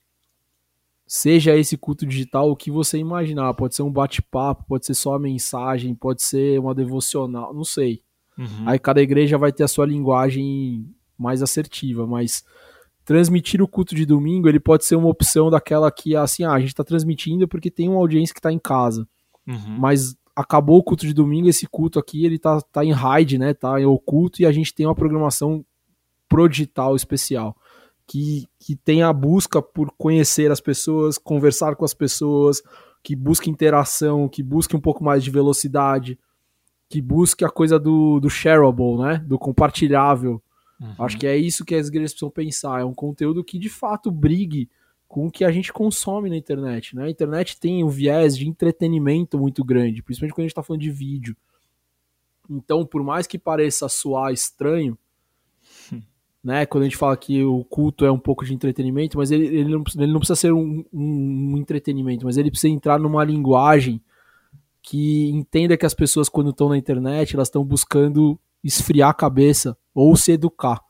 [1.11, 5.15] Seja esse culto digital o que você imaginar, pode ser um bate-papo, pode ser só
[5.15, 8.03] a mensagem, pode ser uma devocional, não sei.
[8.37, 8.63] Uhum.
[8.67, 10.85] Aí cada igreja vai ter a sua linguagem
[11.17, 12.43] mais assertiva, mas
[13.03, 16.59] transmitir o culto de domingo, ele pode ser uma opção daquela que, assim, ah, a
[16.59, 19.07] gente está transmitindo porque tem uma audiência que está em casa.
[19.47, 19.79] Uhum.
[19.79, 23.55] Mas acabou o culto de domingo, esse culto aqui, ele tá, tá em raid, né,
[23.55, 25.65] tá em oculto, e a gente tem uma programação
[26.29, 27.57] pro digital especial.
[28.11, 32.59] Que, que tem a busca por conhecer as pessoas, conversar com as pessoas,
[33.03, 36.17] que busque interação, que busque um pouco mais de velocidade,
[36.89, 39.23] que busque a coisa do, do shareable, né?
[39.27, 40.41] Do compartilhável.
[40.81, 40.95] Uhum.
[40.97, 42.81] Acho que é isso que as igrejas precisam pensar.
[42.81, 44.67] É um conteúdo que de fato brigue
[45.07, 46.95] com o que a gente consome na internet.
[46.95, 47.05] Né?
[47.05, 50.81] A internet tem um viés de entretenimento muito grande, principalmente quando a gente está falando
[50.81, 51.35] de vídeo.
[52.49, 54.97] Então, por mais que pareça soar estranho,
[56.43, 56.65] né?
[56.65, 59.69] Quando a gente fala que o culto é um pouco de entretenimento, mas ele, ele,
[59.69, 64.01] não, ele não precisa ser um, um, um entretenimento, mas ele precisa entrar numa linguagem
[64.81, 69.77] que entenda que as pessoas, quando estão na internet, elas estão buscando esfriar a cabeça
[69.93, 70.81] ou se educar.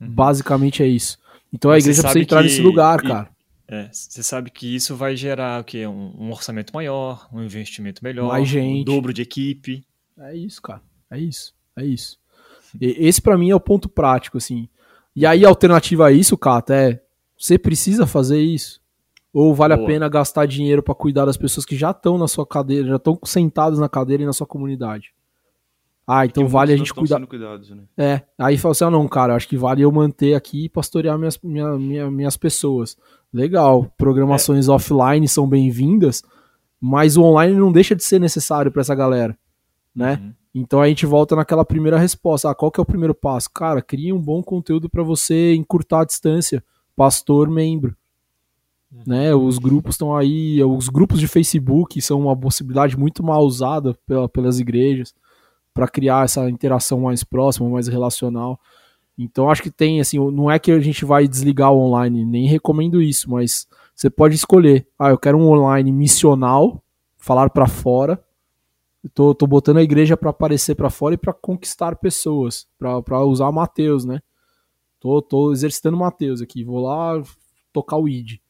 [0.00, 0.10] Uhum.
[0.10, 1.18] Basicamente é isso.
[1.52, 3.30] Então a igreja precisa entrar que, nesse lugar, cara.
[3.66, 5.86] É, você sabe que isso vai gerar o quê?
[5.86, 8.80] Um, um, orçamento maior, um investimento melhor, Mais gente.
[8.80, 9.84] um dobro de equipe.
[10.18, 10.82] É isso, cara.
[11.10, 11.54] É isso.
[11.76, 12.18] É isso.
[12.80, 14.68] E, esse para mim é o ponto prático, assim.
[15.14, 17.00] E aí a alternativa a isso, Cata, é
[17.36, 18.80] você precisa fazer isso?
[19.32, 19.86] Ou vale Boa.
[19.86, 22.96] a pena gastar dinheiro para cuidar das pessoas que já estão na sua cadeira, já
[22.96, 25.12] estão sentadas na cadeira e na sua comunidade?
[26.10, 27.24] Ah, então vale a gente cuidar.
[27.26, 27.82] Cuidados, né?
[27.96, 31.18] É, aí fala assim: ah, não, cara, acho que vale eu manter aqui e pastorear
[31.18, 32.96] minhas, minha, minha, minhas pessoas.
[33.30, 34.70] Legal, programações é.
[34.70, 36.22] offline são bem-vindas,
[36.80, 39.36] mas o online não deixa de ser necessário para essa galera,
[39.94, 40.14] né?
[40.14, 40.32] Uhum.
[40.54, 42.50] Então a gente volta naquela primeira resposta.
[42.50, 43.50] Ah, qual que é o primeiro passo?
[43.50, 46.64] Cara, cria um bom conteúdo para você encurtar a distância.
[46.96, 47.96] Pastor, membro.
[48.90, 49.02] Uhum.
[49.06, 53.94] Né, os grupos estão aí, os grupos de Facebook são uma possibilidade muito mal usada
[54.06, 55.14] pela, pelas igrejas
[55.74, 58.58] para criar essa interação mais próxima, mais relacional.
[59.16, 62.46] Então acho que tem assim, não é que a gente vai desligar o online, nem
[62.46, 64.86] recomendo isso, mas você pode escolher.
[64.98, 66.82] Ah, eu quero um online missional,
[67.16, 68.22] falar para fora.
[69.14, 73.52] Tô, tô botando a igreja para aparecer para fora e para conquistar pessoas, para usar
[73.52, 74.20] Mateus, né?
[74.98, 77.22] Tô, tô exercitando Mateus aqui, vou lá
[77.72, 78.40] tocar o id.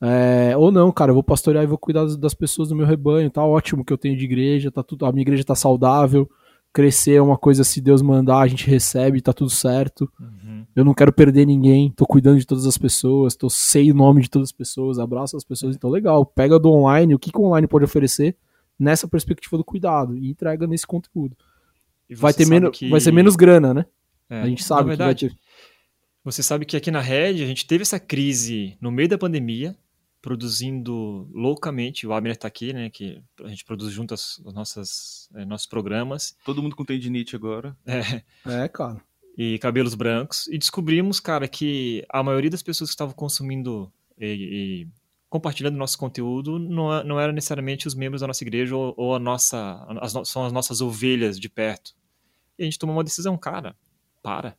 [0.00, 3.30] É, ou não, cara, eu vou pastorear e vou cuidar das pessoas do meu rebanho,
[3.30, 6.30] tá ótimo que eu tenho de igreja, tá tudo, a minha igreja tá saudável,
[6.72, 10.08] crescer é uma coisa se Deus mandar, a gente recebe, tá tudo certo.
[10.20, 10.64] Uhum.
[10.76, 14.22] Eu não quero perder ninguém, tô cuidando de todas as pessoas, tô sei o nome
[14.22, 17.38] de todas as pessoas, abraço as pessoas, então legal, pega do online, o que, que
[17.38, 18.36] o online pode oferecer
[18.78, 21.36] nessa perspectiva do cuidado e entrega nesse conteúdo.
[22.10, 22.88] Vai ter menos, que...
[22.88, 23.86] vai ser menos grana, né?
[24.28, 25.40] É, a gente sabe verdade, que vai ter...
[26.24, 29.76] Você sabe que aqui na Red a gente teve essa crise no meio da pandemia,
[30.20, 32.04] produzindo loucamente.
[32.04, 32.90] O Abner está aqui, né?
[32.90, 36.36] Que a gente produz junto as, as nossas, é, nossos programas.
[36.44, 37.76] Todo mundo com tendinite agora.
[37.86, 38.22] É.
[38.44, 39.00] É, cara.
[39.38, 40.48] E cabelos brancos.
[40.48, 44.88] E descobrimos, cara, que a maioria das pessoas que estavam consumindo e, e
[45.28, 49.18] compartilhando nosso conteúdo não, não era necessariamente os membros da nossa igreja ou, ou a
[49.18, 51.94] nossa, as, são as nossas ovelhas de perto.
[52.58, 53.76] E a gente tomou uma decisão, cara,
[54.22, 54.56] para.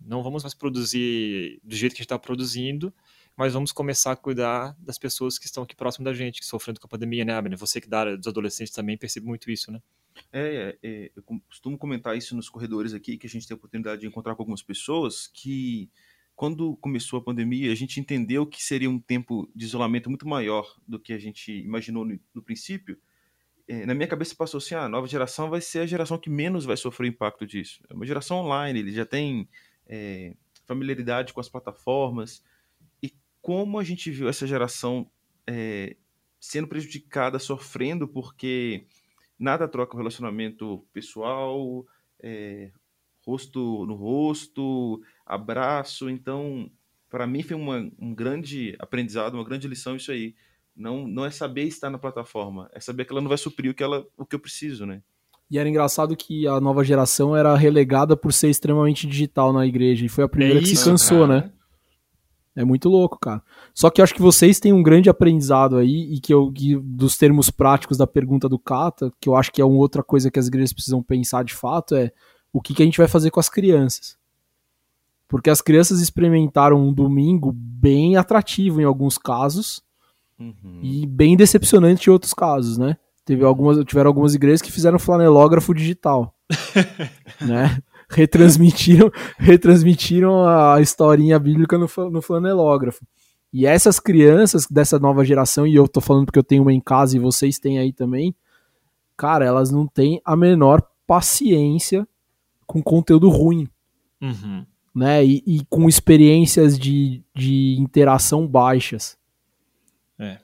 [0.00, 2.92] Não vamos mais produzir do jeito que a gente está produzindo
[3.40, 6.78] mas vamos começar a cuidar das pessoas que estão aqui próximo da gente, que sofrendo
[6.78, 7.58] com a pandemia, né, Abner?
[7.58, 9.80] Você que dá dos adolescentes também percebe muito isso, né?
[10.30, 13.56] É, é, é, eu costumo comentar isso nos corredores aqui, que a gente tem a
[13.56, 15.88] oportunidade de encontrar com algumas pessoas que,
[16.40, 20.74] quando começou a pandemia, a gente entendeu que seria um tempo de isolamento muito maior
[20.88, 22.98] do que a gente imaginou no, no princípio.
[23.68, 26.30] É, na minha cabeça passou assim, ah, a nova geração vai ser a geração que
[26.30, 27.84] menos vai sofrer o impacto disso.
[27.90, 29.50] É uma geração online, ele já tem
[29.86, 30.34] é,
[30.66, 32.42] familiaridade com as plataformas,
[33.42, 35.10] como a gente viu essa geração
[35.46, 35.94] é,
[36.40, 38.86] sendo prejudicada, sofrendo, porque
[39.38, 41.84] nada troca o relacionamento pessoal,
[42.18, 42.72] é,
[43.26, 46.10] rosto no rosto, abraço.
[46.10, 46.70] Então,
[47.08, 50.34] para mim foi uma, um grande aprendizado, uma grande lição isso aí.
[50.76, 53.74] Não, não é saber estar na plataforma, é saber que ela não vai suprir o
[53.74, 55.02] que, ela, o que eu preciso, né?
[55.50, 60.06] E era engraçado que a nova geração era relegada por ser extremamente digital na igreja.
[60.06, 61.40] E foi a primeira é que se cansou, cara.
[61.40, 61.52] né?
[62.54, 63.42] É muito louco, cara.
[63.74, 66.76] Só que eu acho que vocês têm um grande aprendizado aí, e que eu, que,
[66.76, 70.30] dos termos práticos da pergunta do Kata, que eu acho que é uma outra coisa
[70.30, 72.12] que as igrejas precisam pensar de fato, é
[72.52, 74.19] o que, que a gente vai fazer com as crianças.
[75.30, 79.80] Porque as crianças experimentaram um domingo bem atrativo em alguns casos,
[80.38, 80.80] uhum.
[80.82, 82.96] e bem decepcionante em outros casos, né?
[83.24, 86.34] Teve algumas, tiveram algumas igrejas que fizeram flanelógrafo digital.
[87.40, 87.78] né?
[88.08, 89.08] Retransmitiram,
[89.38, 93.06] retransmitiram a historinha bíblica no, no flanelógrafo.
[93.52, 96.80] E essas crianças dessa nova geração, e eu tô falando porque eu tenho uma em
[96.80, 98.34] casa e vocês têm aí também,
[99.16, 102.06] cara, elas não têm a menor paciência
[102.66, 103.68] com conteúdo ruim.
[104.20, 104.66] Uhum.
[105.00, 105.24] Né?
[105.24, 109.16] E, e, com experiências de, de interação baixas.
[110.18, 110.36] É.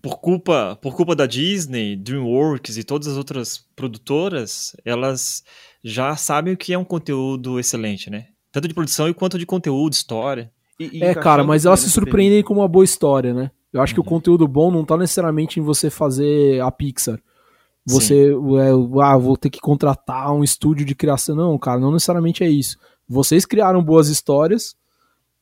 [0.00, 5.44] Por culpa, por culpa da Disney, DreamWorks e todas as outras produtoras, elas
[5.84, 8.28] já sabem o que é um conteúdo excelente, né?
[8.50, 10.50] Tanto de produção quanto de conteúdo, história.
[10.80, 13.50] E, e é, cara, mas elas se surpreendem com uma boa história, né?
[13.70, 13.96] Eu acho uhum.
[13.96, 14.18] que o uhum.
[14.18, 17.20] conteúdo bom não tá necessariamente em você fazer a Pixar.
[17.84, 21.36] Você, é, ah, vou ter que contratar um estúdio de criação.
[21.36, 22.78] Não, cara, não necessariamente é isso.
[23.12, 24.74] Vocês criaram boas histórias,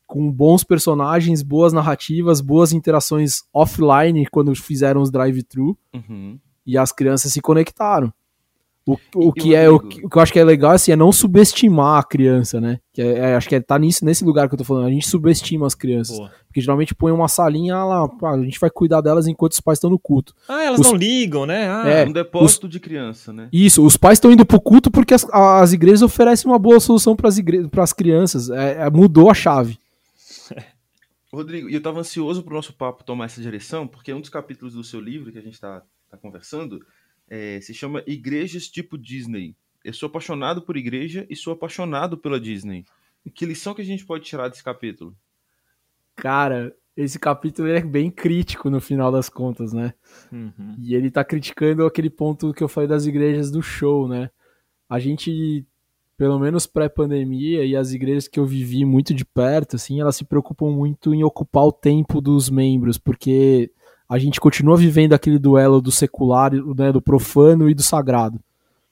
[0.05, 5.79] com bons personagens, boas narrativas, boas interações offline quando fizeram os drive-thru.
[5.95, 6.37] Uhum.
[6.67, 8.13] E as crianças se conectaram.
[8.87, 11.13] O, o que é o, o, que eu acho que é legal assim, é não
[11.13, 12.81] subestimar a criança, né?
[12.93, 14.87] Que é, é, acho que é, tá nisso, nesse lugar que eu tô falando.
[14.87, 16.17] A gente subestima as crianças.
[16.17, 16.33] Boa.
[16.47, 19.91] Porque geralmente põe uma salinha lá, a gente vai cuidar delas enquanto os pais estão
[19.91, 20.35] no culto.
[20.49, 21.71] Ah, elas os, não ligam, né?
[21.71, 23.49] Ah, é, um depósito os, de criança, né?
[23.53, 27.15] Isso, os pais estão indo pro culto porque as, as igrejas oferecem uma boa solução
[27.15, 27.29] para
[27.85, 28.51] as crianças.
[28.51, 29.79] É, é, mudou a chave.
[31.33, 34.75] Rodrigo, e eu tava ansioso pro nosso papo tomar essa direção, porque um dos capítulos
[34.75, 36.81] do seu livro que a gente tá, tá conversando
[37.31, 39.55] é, se chama Igrejas Tipo Disney.
[39.85, 42.85] Eu sou apaixonado por igreja e sou apaixonado pela Disney.
[43.35, 45.17] Que lição que a gente pode tirar desse capítulo?
[46.17, 49.95] Cara, esse capítulo é bem crítico no final das contas, né?
[50.31, 50.75] Uhum.
[50.79, 54.31] E ele tá criticando aquele ponto que eu falei das igrejas do show, né?
[54.89, 55.65] A gente,
[56.17, 60.25] pelo menos pré-pandemia, e as igrejas que eu vivi muito de perto, assim, elas se
[60.25, 63.71] preocupam muito em ocupar o tempo dos membros, porque
[64.11, 68.41] a gente continua vivendo aquele duelo do secular, né, do profano e do sagrado,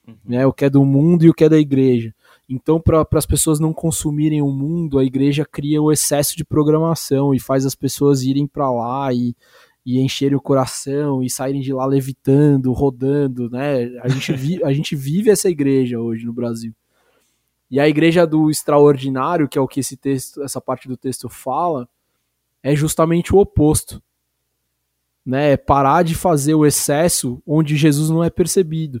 [0.07, 0.15] uhum.
[0.23, 2.15] né, o que é do mundo e o que é da igreja.
[2.47, 7.33] Então, para as pessoas não consumirem o mundo, a igreja cria o excesso de programação
[7.33, 9.35] e faz as pessoas irem para lá e,
[9.85, 13.91] e encherem o coração e saírem de lá levitando, rodando, né?
[14.01, 16.73] A gente, vi, a gente vive essa igreja hoje no Brasil.
[17.69, 21.27] E a igreja do extraordinário, que é o que esse texto, essa parte do texto
[21.27, 21.87] fala,
[22.63, 24.01] é justamente o oposto
[25.29, 25.55] né?
[25.55, 28.99] Parar de fazer o excesso onde Jesus não é percebido.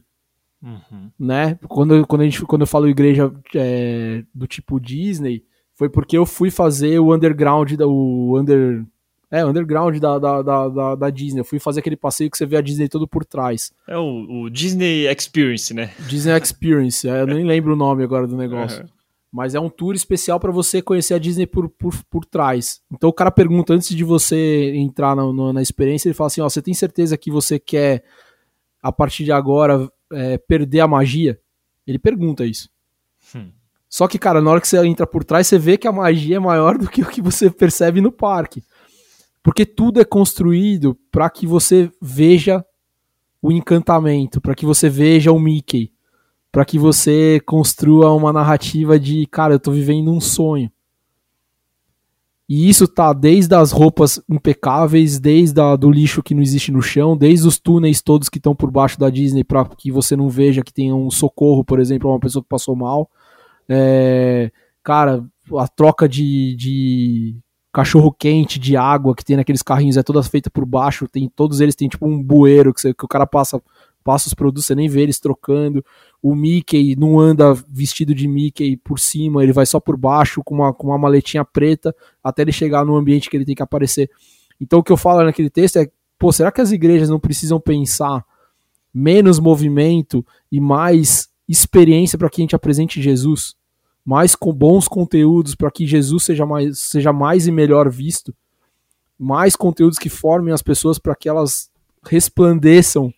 [0.61, 1.09] Uhum.
[1.17, 1.57] Né?
[1.67, 6.27] Quando, quando, a gente, quando eu falo igreja é, do tipo Disney, foi porque eu
[6.27, 8.85] fui fazer o underground, da, o under,
[9.31, 11.39] é, underground da, da, da, da, Disney.
[11.39, 13.71] Eu fui fazer aquele passeio que você vê a Disney todo por trás.
[13.87, 15.91] É o, o Disney Experience, né?
[16.07, 18.83] Disney Experience, é, eu nem lembro o nome agora do negócio.
[18.83, 18.98] Uhum.
[19.31, 22.81] Mas é um tour especial para você conhecer a Disney por, por, por trás.
[22.91, 26.41] Então o cara pergunta, antes de você entrar na, na, na experiência, ele fala assim:
[26.41, 28.03] Ó, você tem certeza que você quer,
[28.81, 31.39] a partir de agora, é, perder a magia?
[31.85, 32.69] Ele pergunta isso.
[33.35, 33.51] Hum.
[33.89, 36.37] Só que, cara, na hora que você entra por trás, você vê que a magia
[36.37, 38.63] é maior do que o que você percebe no parque.
[39.41, 42.63] Porque tudo é construído para que você veja
[43.41, 45.91] o encantamento, para que você veja o Mickey,
[46.51, 50.71] para que você construa uma narrativa de, cara, eu tô vivendo um sonho.
[52.49, 56.81] E isso tá desde as roupas impecáveis, desde a, do lixo que não existe no
[56.81, 60.27] chão, desde os túneis todos que estão por baixo da Disney para que você não
[60.27, 63.07] veja que tem um socorro, por exemplo, uma pessoa que passou mal.
[63.69, 65.23] É, cara,
[65.55, 67.35] a troca de, de
[67.71, 71.61] cachorro quente, de água que tem naqueles carrinhos é toda feita por baixo, tem todos
[71.61, 73.61] eles têm tipo um bueiro que, você, que o cara passa
[74.03, 75.83] passa os produtos, você nem vê eles trocando.
[76.21, 80.55] O Mickey não anda vestido de Mickey por cima, ele vai só por baixo com
[80.55, 84.09] uma, com uma maletinha preta até ele chegar no ambiente que ele tem que aparecer.
[84.59, 87.59] Então o que eu falo naquele texto é, pô, será que as igrejas não precisam
[87.59, 88.25] pensar
[88.93, 93.55] menos movimento e mais experiência para que a gente apresente Jesus?
[94.05, 98.33] Mais com bons conteúdos para que Jesus seja mais, seja mais e melhor visto?
[99.17, 101.69] Mais conteúdos que formem as pessoas para que elas
[102.03, 103.13] resplandeçam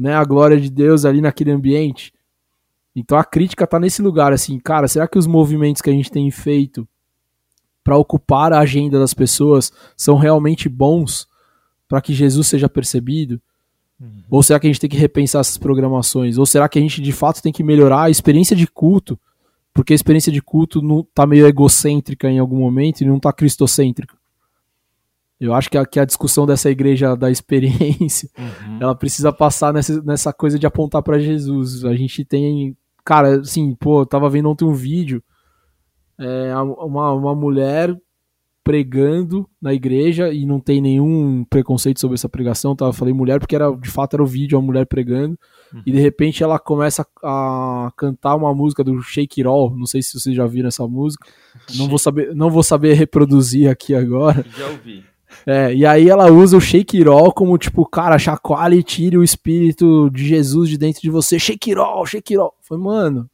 [0.00, 2.10] né, a glória de Deus ali naquele ambiente.
[2.96, 6.10] Então a crítica tá nesse lugar, assim, cara, será que os movimentos que a gente
[6.10, 6.88] tem feito
[7.84, 11.28] para ocupar a agenda das pessoas são realmente bons
[11.86, 13.38] para que Jesus seja percebido?
[14.00, 14.22] Uhum.
[14.30, 16.38] Ou será que a gente tem que repensar essas programações?
[16.38, 19.20] Ou será que a gente de fato tem que melhorar a experiência de culto?
[19.74, 23.34] Porque a experiência de culto não tá meio egocêntrica em algum momento e não tá
[23.34, 24.16] cristocêntrica.
[25.40, 28.78] Eu acho que a, que a discussão dessa igreja da experiência, uhum.
[28.78, 31.82] ela precisa passar nessa, nessa coisa de apontar para Jesus.
[31.84, 35.22] A gente tem, cara, assim, pô, eu tava vendo ontem um vídeo,
[36.18, 37.96] é, uma, uma mulher
[38.62, 42.84] pregando na igreja e não tem nenhum preconceito sobre essa pregação, tá?
[42.84, 45.38] Eu falei mulher porque era de fato era o vídeo a mulher pregando
[45.72, 45.82] uhum.
[45.86, 50.02] e de repente ela começa a cantar uma música do Shake It All, não sei
[50.02, 51.26] se vocês já viram essa música.
[51.76, 54.44] Não vou saber, não vou saber reproduzir aqui agora.
[54.56, 55.09] Já ouvi.
[55.46, 59.16] É, e aí ela usa o Shake It All como tipo, cara, chacoalhe e tire
[59.16, 61.38] o espírito de Jesus de dentro de você.
[61.38, 62.54] Shake It All, Shake It All.
[62.60, 63.28] Foi, mano.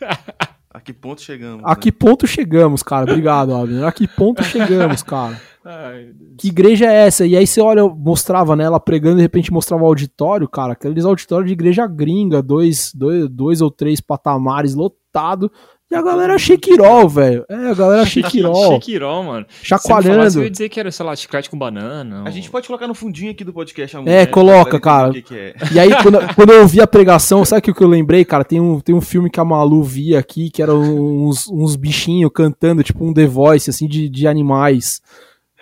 [0.70, 1.64] A que ponto chegamos?
[1.64, 1.76] A né?
[1.76, 3.10] que ponto chegamos, cara?
[3.10, 3.84] Obrigado, Abner.
[3.84, 5.40] A que ponto chegamos, cara?
[5.64, 7.26] Ai, que igreja é essa?
[7.26, 8.62] E aí você olha, mostrava, né?
[8.62, 10.74] Ela pregando, de repente mostrava o auditório, cara.
[10.74, 15.50] Aqueles auditórios de igreja gringa, dois, dois, dois ou três patamares lotado.
[15.90, 17.46] E a galera Shakirol, velho.
[17.48, 18.72] É, a galera Shakirol.
[18.72, 19.46] Shakirol, mano.
[19.62, 20.30] Chacoalhando.
[20.30, 22.24] Você ia dizer que era, sei lá, chiclete com banana.
[22.26, 25.10] A gente pode colocar no fundinho aqui do podcast a É, coloca, cara.
[25.12, 25.54] Que que é.
[25.72, 28.44] E aí, quando, quando eu ouvi a pregação, sabe o que eu lembrei, cara?
[28.44, 32.30] Tem um, tem um filme que a Malu via aqui, que eram uns, uns bichinhos
[32.34, 35.00] cantando, tipo um The Voice, assim, de, de animais.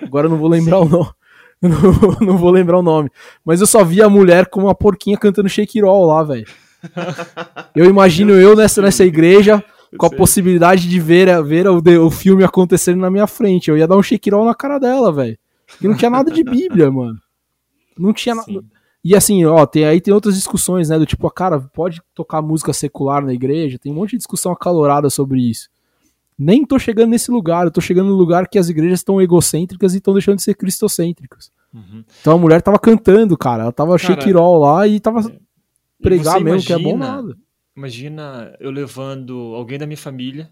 [0.03, 0.87] Agora eu não vou lembrar Sim.
[0.87, 1.11] o nome.
[1.62, 3.11] Não, não, vou lembrar o nome.
[3.43, 6.47] Mas eu só vi a mulher com uma porquinha cantando Shake It All lá, velho.
[7.74, 9.64] Eu imagino eu nessa, nessa igreja
[9.97, 13.70] com a possibilidade de ver, ver o, o filme acontecendo na minha frente.
[13.70, 15.38] Eu ia dar um shake na cara dela, velho.
[15.80, 17.18] E não tinha nada de Bíblia, mano.
[17.99, 18.64] Não tinha nada.
[19.03, 20.99] E assim, ó, tem, aí tem outras discussões, né?
[20.99, 23.78] Do tipo, cara, pode tocar música secular na igreja?
[23.78, 25.68] Tem um monte de discussão acalorada sobre isso.
[26.38, 29.94] Nem tô chegando nesse lugar, eu tô chegando no lugar que as igrejas estão egocêntricas
[29.94, 31.51] e estão deixando de ser cristocêntricas.
[31.72, 32.05] Uhum.
[32.20, 33.62] Então a mulher tava cantando, cara.
[33.62, 35.38] Ela tava cara, shake lá e tava é,
[36.03, 37.36] pregar mesmo, imagina, que é bom nada.
[37.77, 40.51] Imagina eu levando alguém da minha família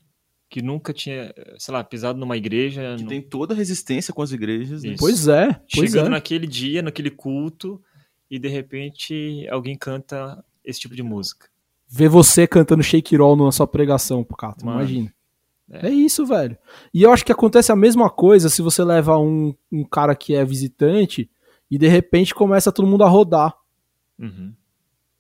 [0.50, 2.94] que nunca tinha, sei lá, pisado numa igreja.
[2.96, 3.08] Que no...
[3.08, 4.82] tem toda a resistência com as igrejas.
[4.84, 4.94] Né?
[4.98, 5.52] Pois é.
[5.74, 6.10] Pois Chegando é.
[6.10, 7.82] naquele dia, naquele culto,
[8.30, 11.48] e de repente alguém canta esse tipo de música.
[11.88, 15.12] Ver você cantando Shake Roll na sua pregação, Cato, imagina.
[15.70, 15.88] É.
[15.88, 15.90] é.
[15.90, 16.56] isso, velho.
[16.92, 20.34] E eu acho que acontece a mesma coisa se você leva um, um cara que
[20.34, 21.30] é visitante
[21.70, 23.54] e de repente começa todo mundo a rodar.
[24.18, 24.52] Uhum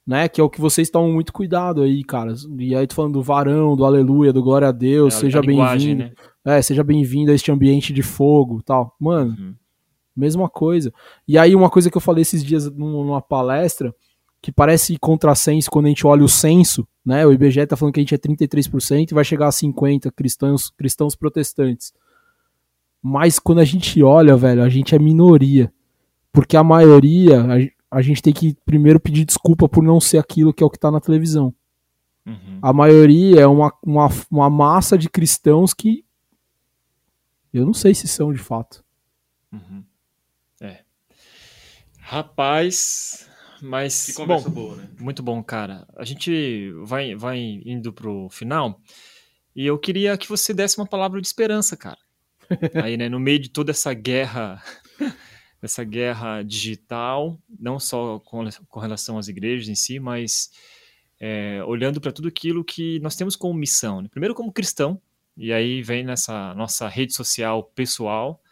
[0.06, 0.28] né?
[0.28, 2.34] Que é o que vocês tomam muito cuidado aí, cara.
[2.58, 6.04] E aí tô falando do varão, do aleluia, do glória a Deus, é, seja bem-vindo.
[6.04, 6.12] Né?
[6.44, 8.94] É, seja bem-vindo a este ambiente de fogo tal.
[9.00, 9.54] Mano, uhum.
[10.14, 10.92] mesma coisa.
[11.26, 13.94] E aí uma coisa que eu falei esses dias numa palestra,
[14.42, 17.26] que parece contrassenso quando a gente olha o censo, né?
[17.26, 20.70] O IBGE tá falando que a gente é 33% e vai chegar a 50 cristãos,
[20.70, 21.94] cristãos protestantes.
[23.02, 25.72] Mas quando a gente olha, velho, a gente é minoria.
[26.30, 30.62] Porque a maioria, a gente tem que primeiro pedir desculpa por não ser aquilo que
[30.62, 31.54] é o que está na televisão.
[32.26, 32.58] Uhum.
[32.60, 36.04] A maioria é uma, uma, uma massa de cristãos que
[37.52, 38.84] eu não sei se são de fato.
[39.52, 39.84] Uhum.
[40.60, 40.80] É.
[42.00, 43.30] Rapaz,
[43.62, 44.06] mas.
[44.06, 44.88] Que conversa bom, boa, né?
[44.98, 45.86] Muito bom, cara.
[45.96, 48.80] A gente vai, vai indo pro final
[49.54, 51.98] e eu queria que você desse uma palavra de esperança, cara.
[52.82, 54.60] Aí, né, no meio de toda essa guerra
[55.64, 60.50] dessa guerra digital, não só com, com relação às igrejas em si, mas
[61.18, 64.02] é, olhando para tudo aquilo que nós temos como missão.
[64.02, 64.08] Né?
[64.10, 65.00] Primeiro, como cristão,
[65.34, 68.42] e aí vem nessa nossa rede social pessoal,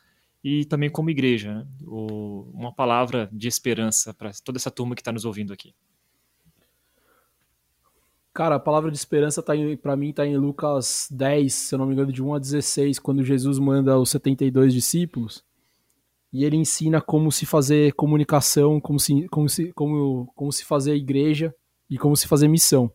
[0.42, 1.52] e também como igreja.
[1.52, 1.66] Né?
[1.86, 5.74] O, uma palavra de esperança para toda essa turma que está nos ouvindo aqui.
[8.32, 9.52] Cara, a palavra de esperança tá
[9.82, 12.98] para mim está em Lucas 10, se eu não me engano, de 1 a 16,
[12.98, 15.44] quando Jesus manda os 72 discípulos
[16.33, 20.95] e ele ensina como se fazer comunicação, como se, como se, como, como se fazer
[20.95, 21.55] igreja
[21.91, 22.91] e como se fazer missão.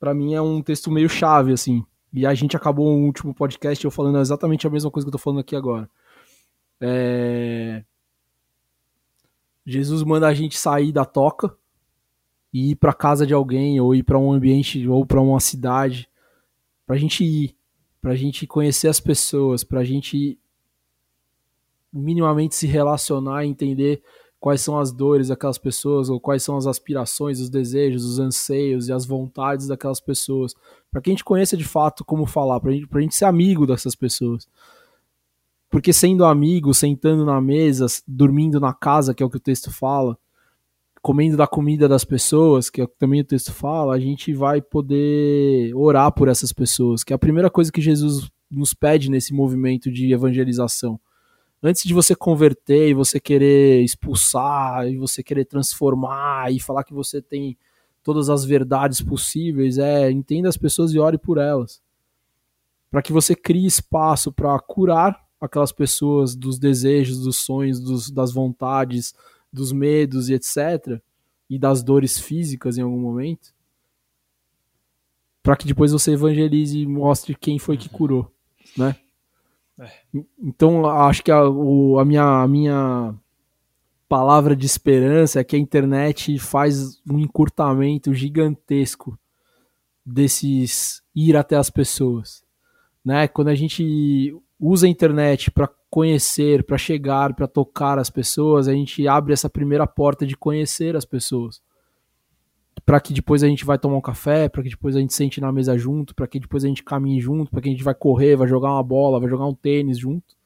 [0.00, 1.84] Para mim é um texto meio chave, assim.
[2.12, 5.12] E a gente acabou no último podcast eu falando exatamente a mesma coisa que eu
[5.12, 5.88] tô falando aqui agora.
[6.80, 7.84] É...
[9.64, 11.56] Jesus manda a gente sair da toca
[12.52, 16.08] e ir para casa de alguém ou ir para um ambiente ou para uma cidade
[16.86, 17.56] pra gente ir,
[18.00, 20.38] pra gente conhecer as pessoas, pra gente
[21.96, 24.02] minimamente se relacionar e entender
[24.38, 28.88] quais são as dores daquelas pessoas, ou quais são as aspirações, os desejos, os anseios
[28.88, 30.54] e as vontades daquelas pessoas,
[30.90, 33.66] para que a gente conheça de fato como falar, para gente, a gente ser amigo
[33.66, 34.46] dessas pessoas.
[35.68, 39.70] Porque sendo amigo, sentando na mesa, dormindo na casa, que é o que o texto
[39.72, 40.16] fala,
[41.02, 44.32] comendo da comida das pessoas, que é o que também o texto fala, a gente
[44.32, 49.10] vai poder orar por essas pessoas, que é a primeira coisa que Jesus nos pede
[49.10, 51.00] nesse movimento de evangelização
[51.62, 56.94] antes de você converter e você querer expulsar e você querer transformar e falar que
[56.94, 57.56] você tem
[58.02, 61.82] todas as verdades possíveis, é entenda as pessoas e ore por elas.
[62.90, 68.32] Para que você crie espaço para curar aquelas pessoas dos desejos, dos sonhos, dos, das
[68.32, 69.14] vontades,
[69.52, 71.00] dos medos e etc.
[71.50, 73.54] E das dores físicas em algum momento.
[75.42, 78.32] Para que depois você evangelize e mostre quem foi que curou,
[78.76, 78.96] né?
[79.78, 79.90] É.
[80.40, 83.14] Então, acho que a, o, a, minha, a minha
[84.08, 89.18] palavra de esperança é que a internet faz um encurtamento gigantesco
[90.04, 92.44] desses ir até as pessoas.
[93.04, 93.28] Né?
[93.28, 98.72] Quando a gente usa a internet para conhecer, para chegar, para tocar as pessoas, a
[98.72, 101.60] gente abre essa primeira porta de conhecer as pessoas
[102.84, 105.40] para que depois a gente vai tomar um café, para que depois a gente sente
[105.40, 107.94] na mesa junto, para que depois a gente caminhe junto, para que a gente vai
[107.94, 110.36] correr, vai jogar uma bola, vai jogar um tênis junto.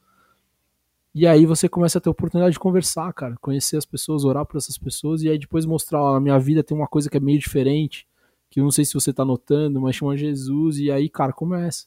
[1.13, 4.47] E aí você começa a ter a oportunidade de conversar, cara, conhecer as pessoas, orar
[4.47, 7.17] por essas pessoas e aí depois mostrar, ó, na minha vida tem uma coisa que
[7.17, 8.07] é meio diferente,
[8.49, 11.87] que eu não sei se você tá notando, mas chama Jesus e aí, cara, começa.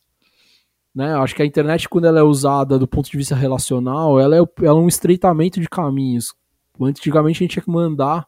[0.94, 1.14] Né?
[1.16, 4.40] Acho que a internet quando ela é usada do ponto de vista relacional, ela é,
[4.40, 6.36] ela é um estreitamento de caminhos.
[6.80, 8.28] Antigamente a gente tinha que mandar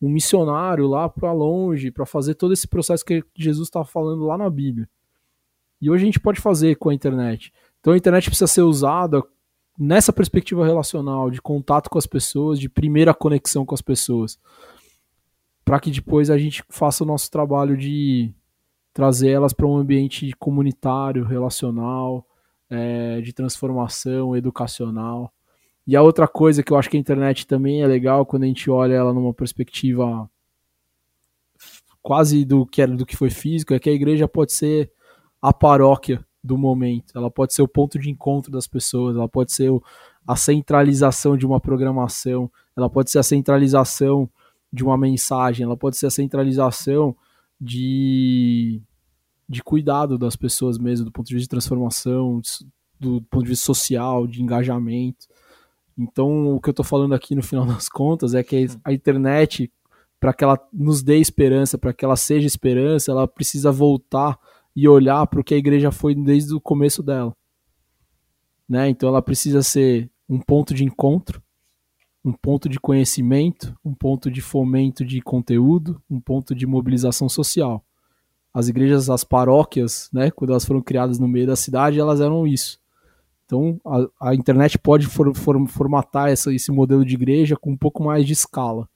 [0.00, 4.38] um missionário lá para longe, para fazer todo esse processo que Jesus estava falando lá
[4.38, 4.88] na Bíblia.
[5.80, 7.52] E hoje a gente pode fazer com a internet.
[7.80, 9.22] Então a internet precisa ser usada
[9.78, 14.38] nessa perspectiva relacional, de contato com as pessoas, de primeira conexão com as pessoas,
[15.64, 18.34] para que depois a gente faça o nosso trabalho de
[18.92, 22.26] trazer elas para um ambiente comunitário, relacional,
[22.68, 25.32] é, de transformação educacional.
[25.86, 28.46] E a outra coisa que eu acho que a internet também é legal quando a
[28.46, 30.30] gente olha ela numa perspectiva
[32.02, 34.90] quase do que era do que foi físico, é que a igreja pode ser
[35.40, 39.52] a paróquia do momento, ela pode ser o ponto de encontro das pessoas, ela pode
[39.52, 39.70] ser
[40.26, 44.28] a centralização de uma programação, ela pode ser a centralização
[44.72, 47.14] de uma mensagem, ela pode ser a centralização
[47.60, 48.80] de,
[49.48, 52.40] de cuidado das pessoas mesmo, do ponto de vista de transformação,
[52.98, 55.26] do ponto de vista social, de engajamento.
[55.98, 59.70] Então, o que eu estou falando aqui no final das contas é que a internet,
[60.18, 64.38] para que ela nos dê esperança, para que ela seja esperança, ela precisa voltar
[64.74, 67.34] e olhar para o que a igreja foi desde o começo dela.
[68.68, 68.88] Né?
[68.88, 71.42] Então, ela precisa ser um ponto de encontro,
[72.24, 77.84] um ponto de conhecimento, um ponto de fomento de conteúdo, um ponto de mobilização social.
[78.52, 82.46] As igrejas, as paróquias, né, quando elas foram criadas no meio da cidade, elas eram
[82.46, 82.78] isso.
[83.50, 87.76] Então, a, a internet pode for, for, formatar essa, esse modelo de igreja com um
[87.76, 88.88] pouco mais de escala.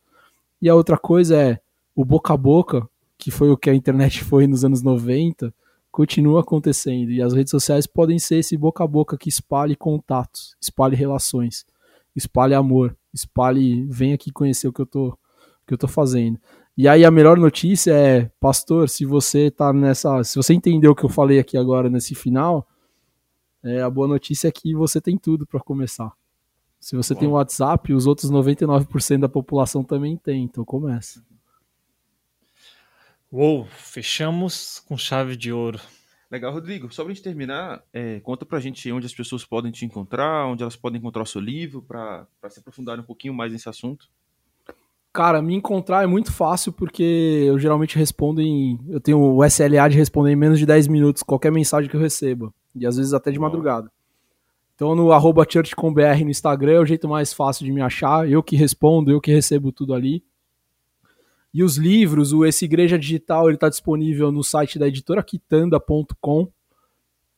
[0.63, 1.59] E a outra coisa é
[1.93, 2.89] o boca a boca,
[3.19, 5.53] que foi o que a internet foi nos anos 90,
[5.91, 7.11] continua acontecendo.
[7.11, 11.67] E as redes sociais podem ser esse boca a boca que espalhe contatos, espalhe relações,
[12.15, 15.19] espalhe amor, espalhe, vem aqui conhecer o que eu tô,
[15.67, 16.39] que eu tô fazendo.
[16.79, 20.95] E aí a melhor notícia é, pastor, se você tá nessa, se você entendeu o
[20.95, 22.69] que eu falei aqui agora nesse final,
[23.65, 26.13] é, a boa notícia é que você tem tudo para começar.
[26.79, 27.21] Se você Bom.
[27.21, 31.25] tem o WhatsApp, os outros 99% da população também tem, então começa.
[33.33, 35.81] Uou, fechamos com chave de ouro.
[36.31, 36.93] Legal, Rodrigo.
[36.93, 39.87] Só para a gente terminar, é, conta para a gente onde as pessoas podem te
[39.87, 43.69] encontrar, onde elas podem encontrar o seu livro, para se aprofundar um pouquinho mais nesse
[43.69, 44.07] assunto.
[45.13, 47.03] Cara, me encontrar é muito fácil porque
[47.47, 48.79] eu geralmente respondo em.
[48.89, 52.01] Eu tenho o SLA de responder em menos de 10 minutos qualquer mensagem que eu
[52.01, 52.53] receba.
[52.75, 53.91] E às vezes até de madrugada.
[54.75, 58.29] Então no arroba churchcombr no Instagram é o jeito mais fácil de me achar.
[58.29, 60.25] Eu que respondo, eu que recebo tudo ali.
[61.53, 66.49] E os livros, o Esse Igreja Digital, ele está disponível no site da editora quitanda.com,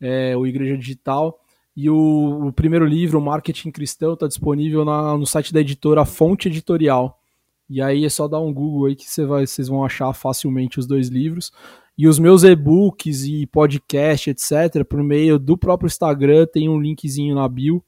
[0.01, 1.39] é, o Igreja Digital.
[1.77, 6.07] E o, o, primeiro livro, o Marketing Cristão, está disponível na, no site da editora
[6.07, 7.21] Fonte Editorial.
[7.69, 10.87] E aí é só dar um Google aí que vai, vocês vão achar facilmente os
[10.87, 11.53] dois livros.
[11.99, 17.35] E os meus e-books e podcast, etc., por meio do próprio Instagram, tem um linkzinho
[17.35, 17.83] na bio,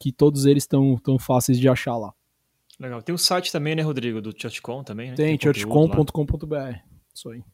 [0.00, 2.12] que todos eles estão tão fáceis de achar lá.
[2.80, 3.00] Legal.
[3.02, 5.14] Tem o site também, né, Rodrigo, do ChurchCon também, né?
[5.14, 6.78] Tem, tem churchcon.com.br.
[7.14, 7.44] Isso aí.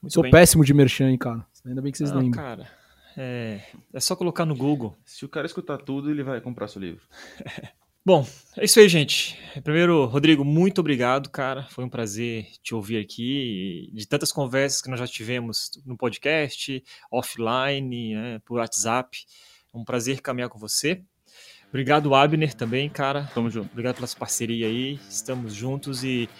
[0.00, 0.32] Muito Sou bem.
[0.32, 1.44] péssimo de merchan, cara.
[1.66, 2.42] Ainda bem que vocês Não, lembram.
[2.42, 2.70] cara,
[3.16, 3.60] é,
[3.92, 4.96] é só colocar no Google.
[5.04, 7.02] Se o cara escutar tudo, ele vai comprar seu livro.
[8.08, 9.38] Bom, é isso aí, gente.
[9.62, 11.64] Primeiro, Rodrigo, muito obrigado, cara.
[11.64, 13.90] Foi um prazer te ouvir aqui.
[13.92, 16.82] De tantas conversas que nós já tivemos no podcast,
[17.12, 19.26] offline, né, por WhatsApp.
[19.74, 21.02] É um prazer caminhar com você.
[21.68, 23.30] Obrigado, Abner, também, cara.
[23.34, 23.70] Tamo junto.
[23.70, 24.98] Obrigado pela sua parceria aí.
[25.10, 26.30] Estamos juntos e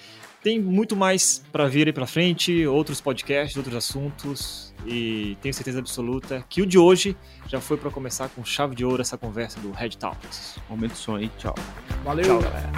[0.43, 5.79] tem muito mais para vir aí para frente, outros podcasts, outros assuntos e tenho certeza
[5.79, 7.17] absoluta que o de hoje
[7.47, 10.59] já foi para começar com chave de ouro essa conversa do Red Talks.
[10.69, 11.55] Aumenta o som aí, tchau.
[12.05, 12.71] Valeu, tchau, galera.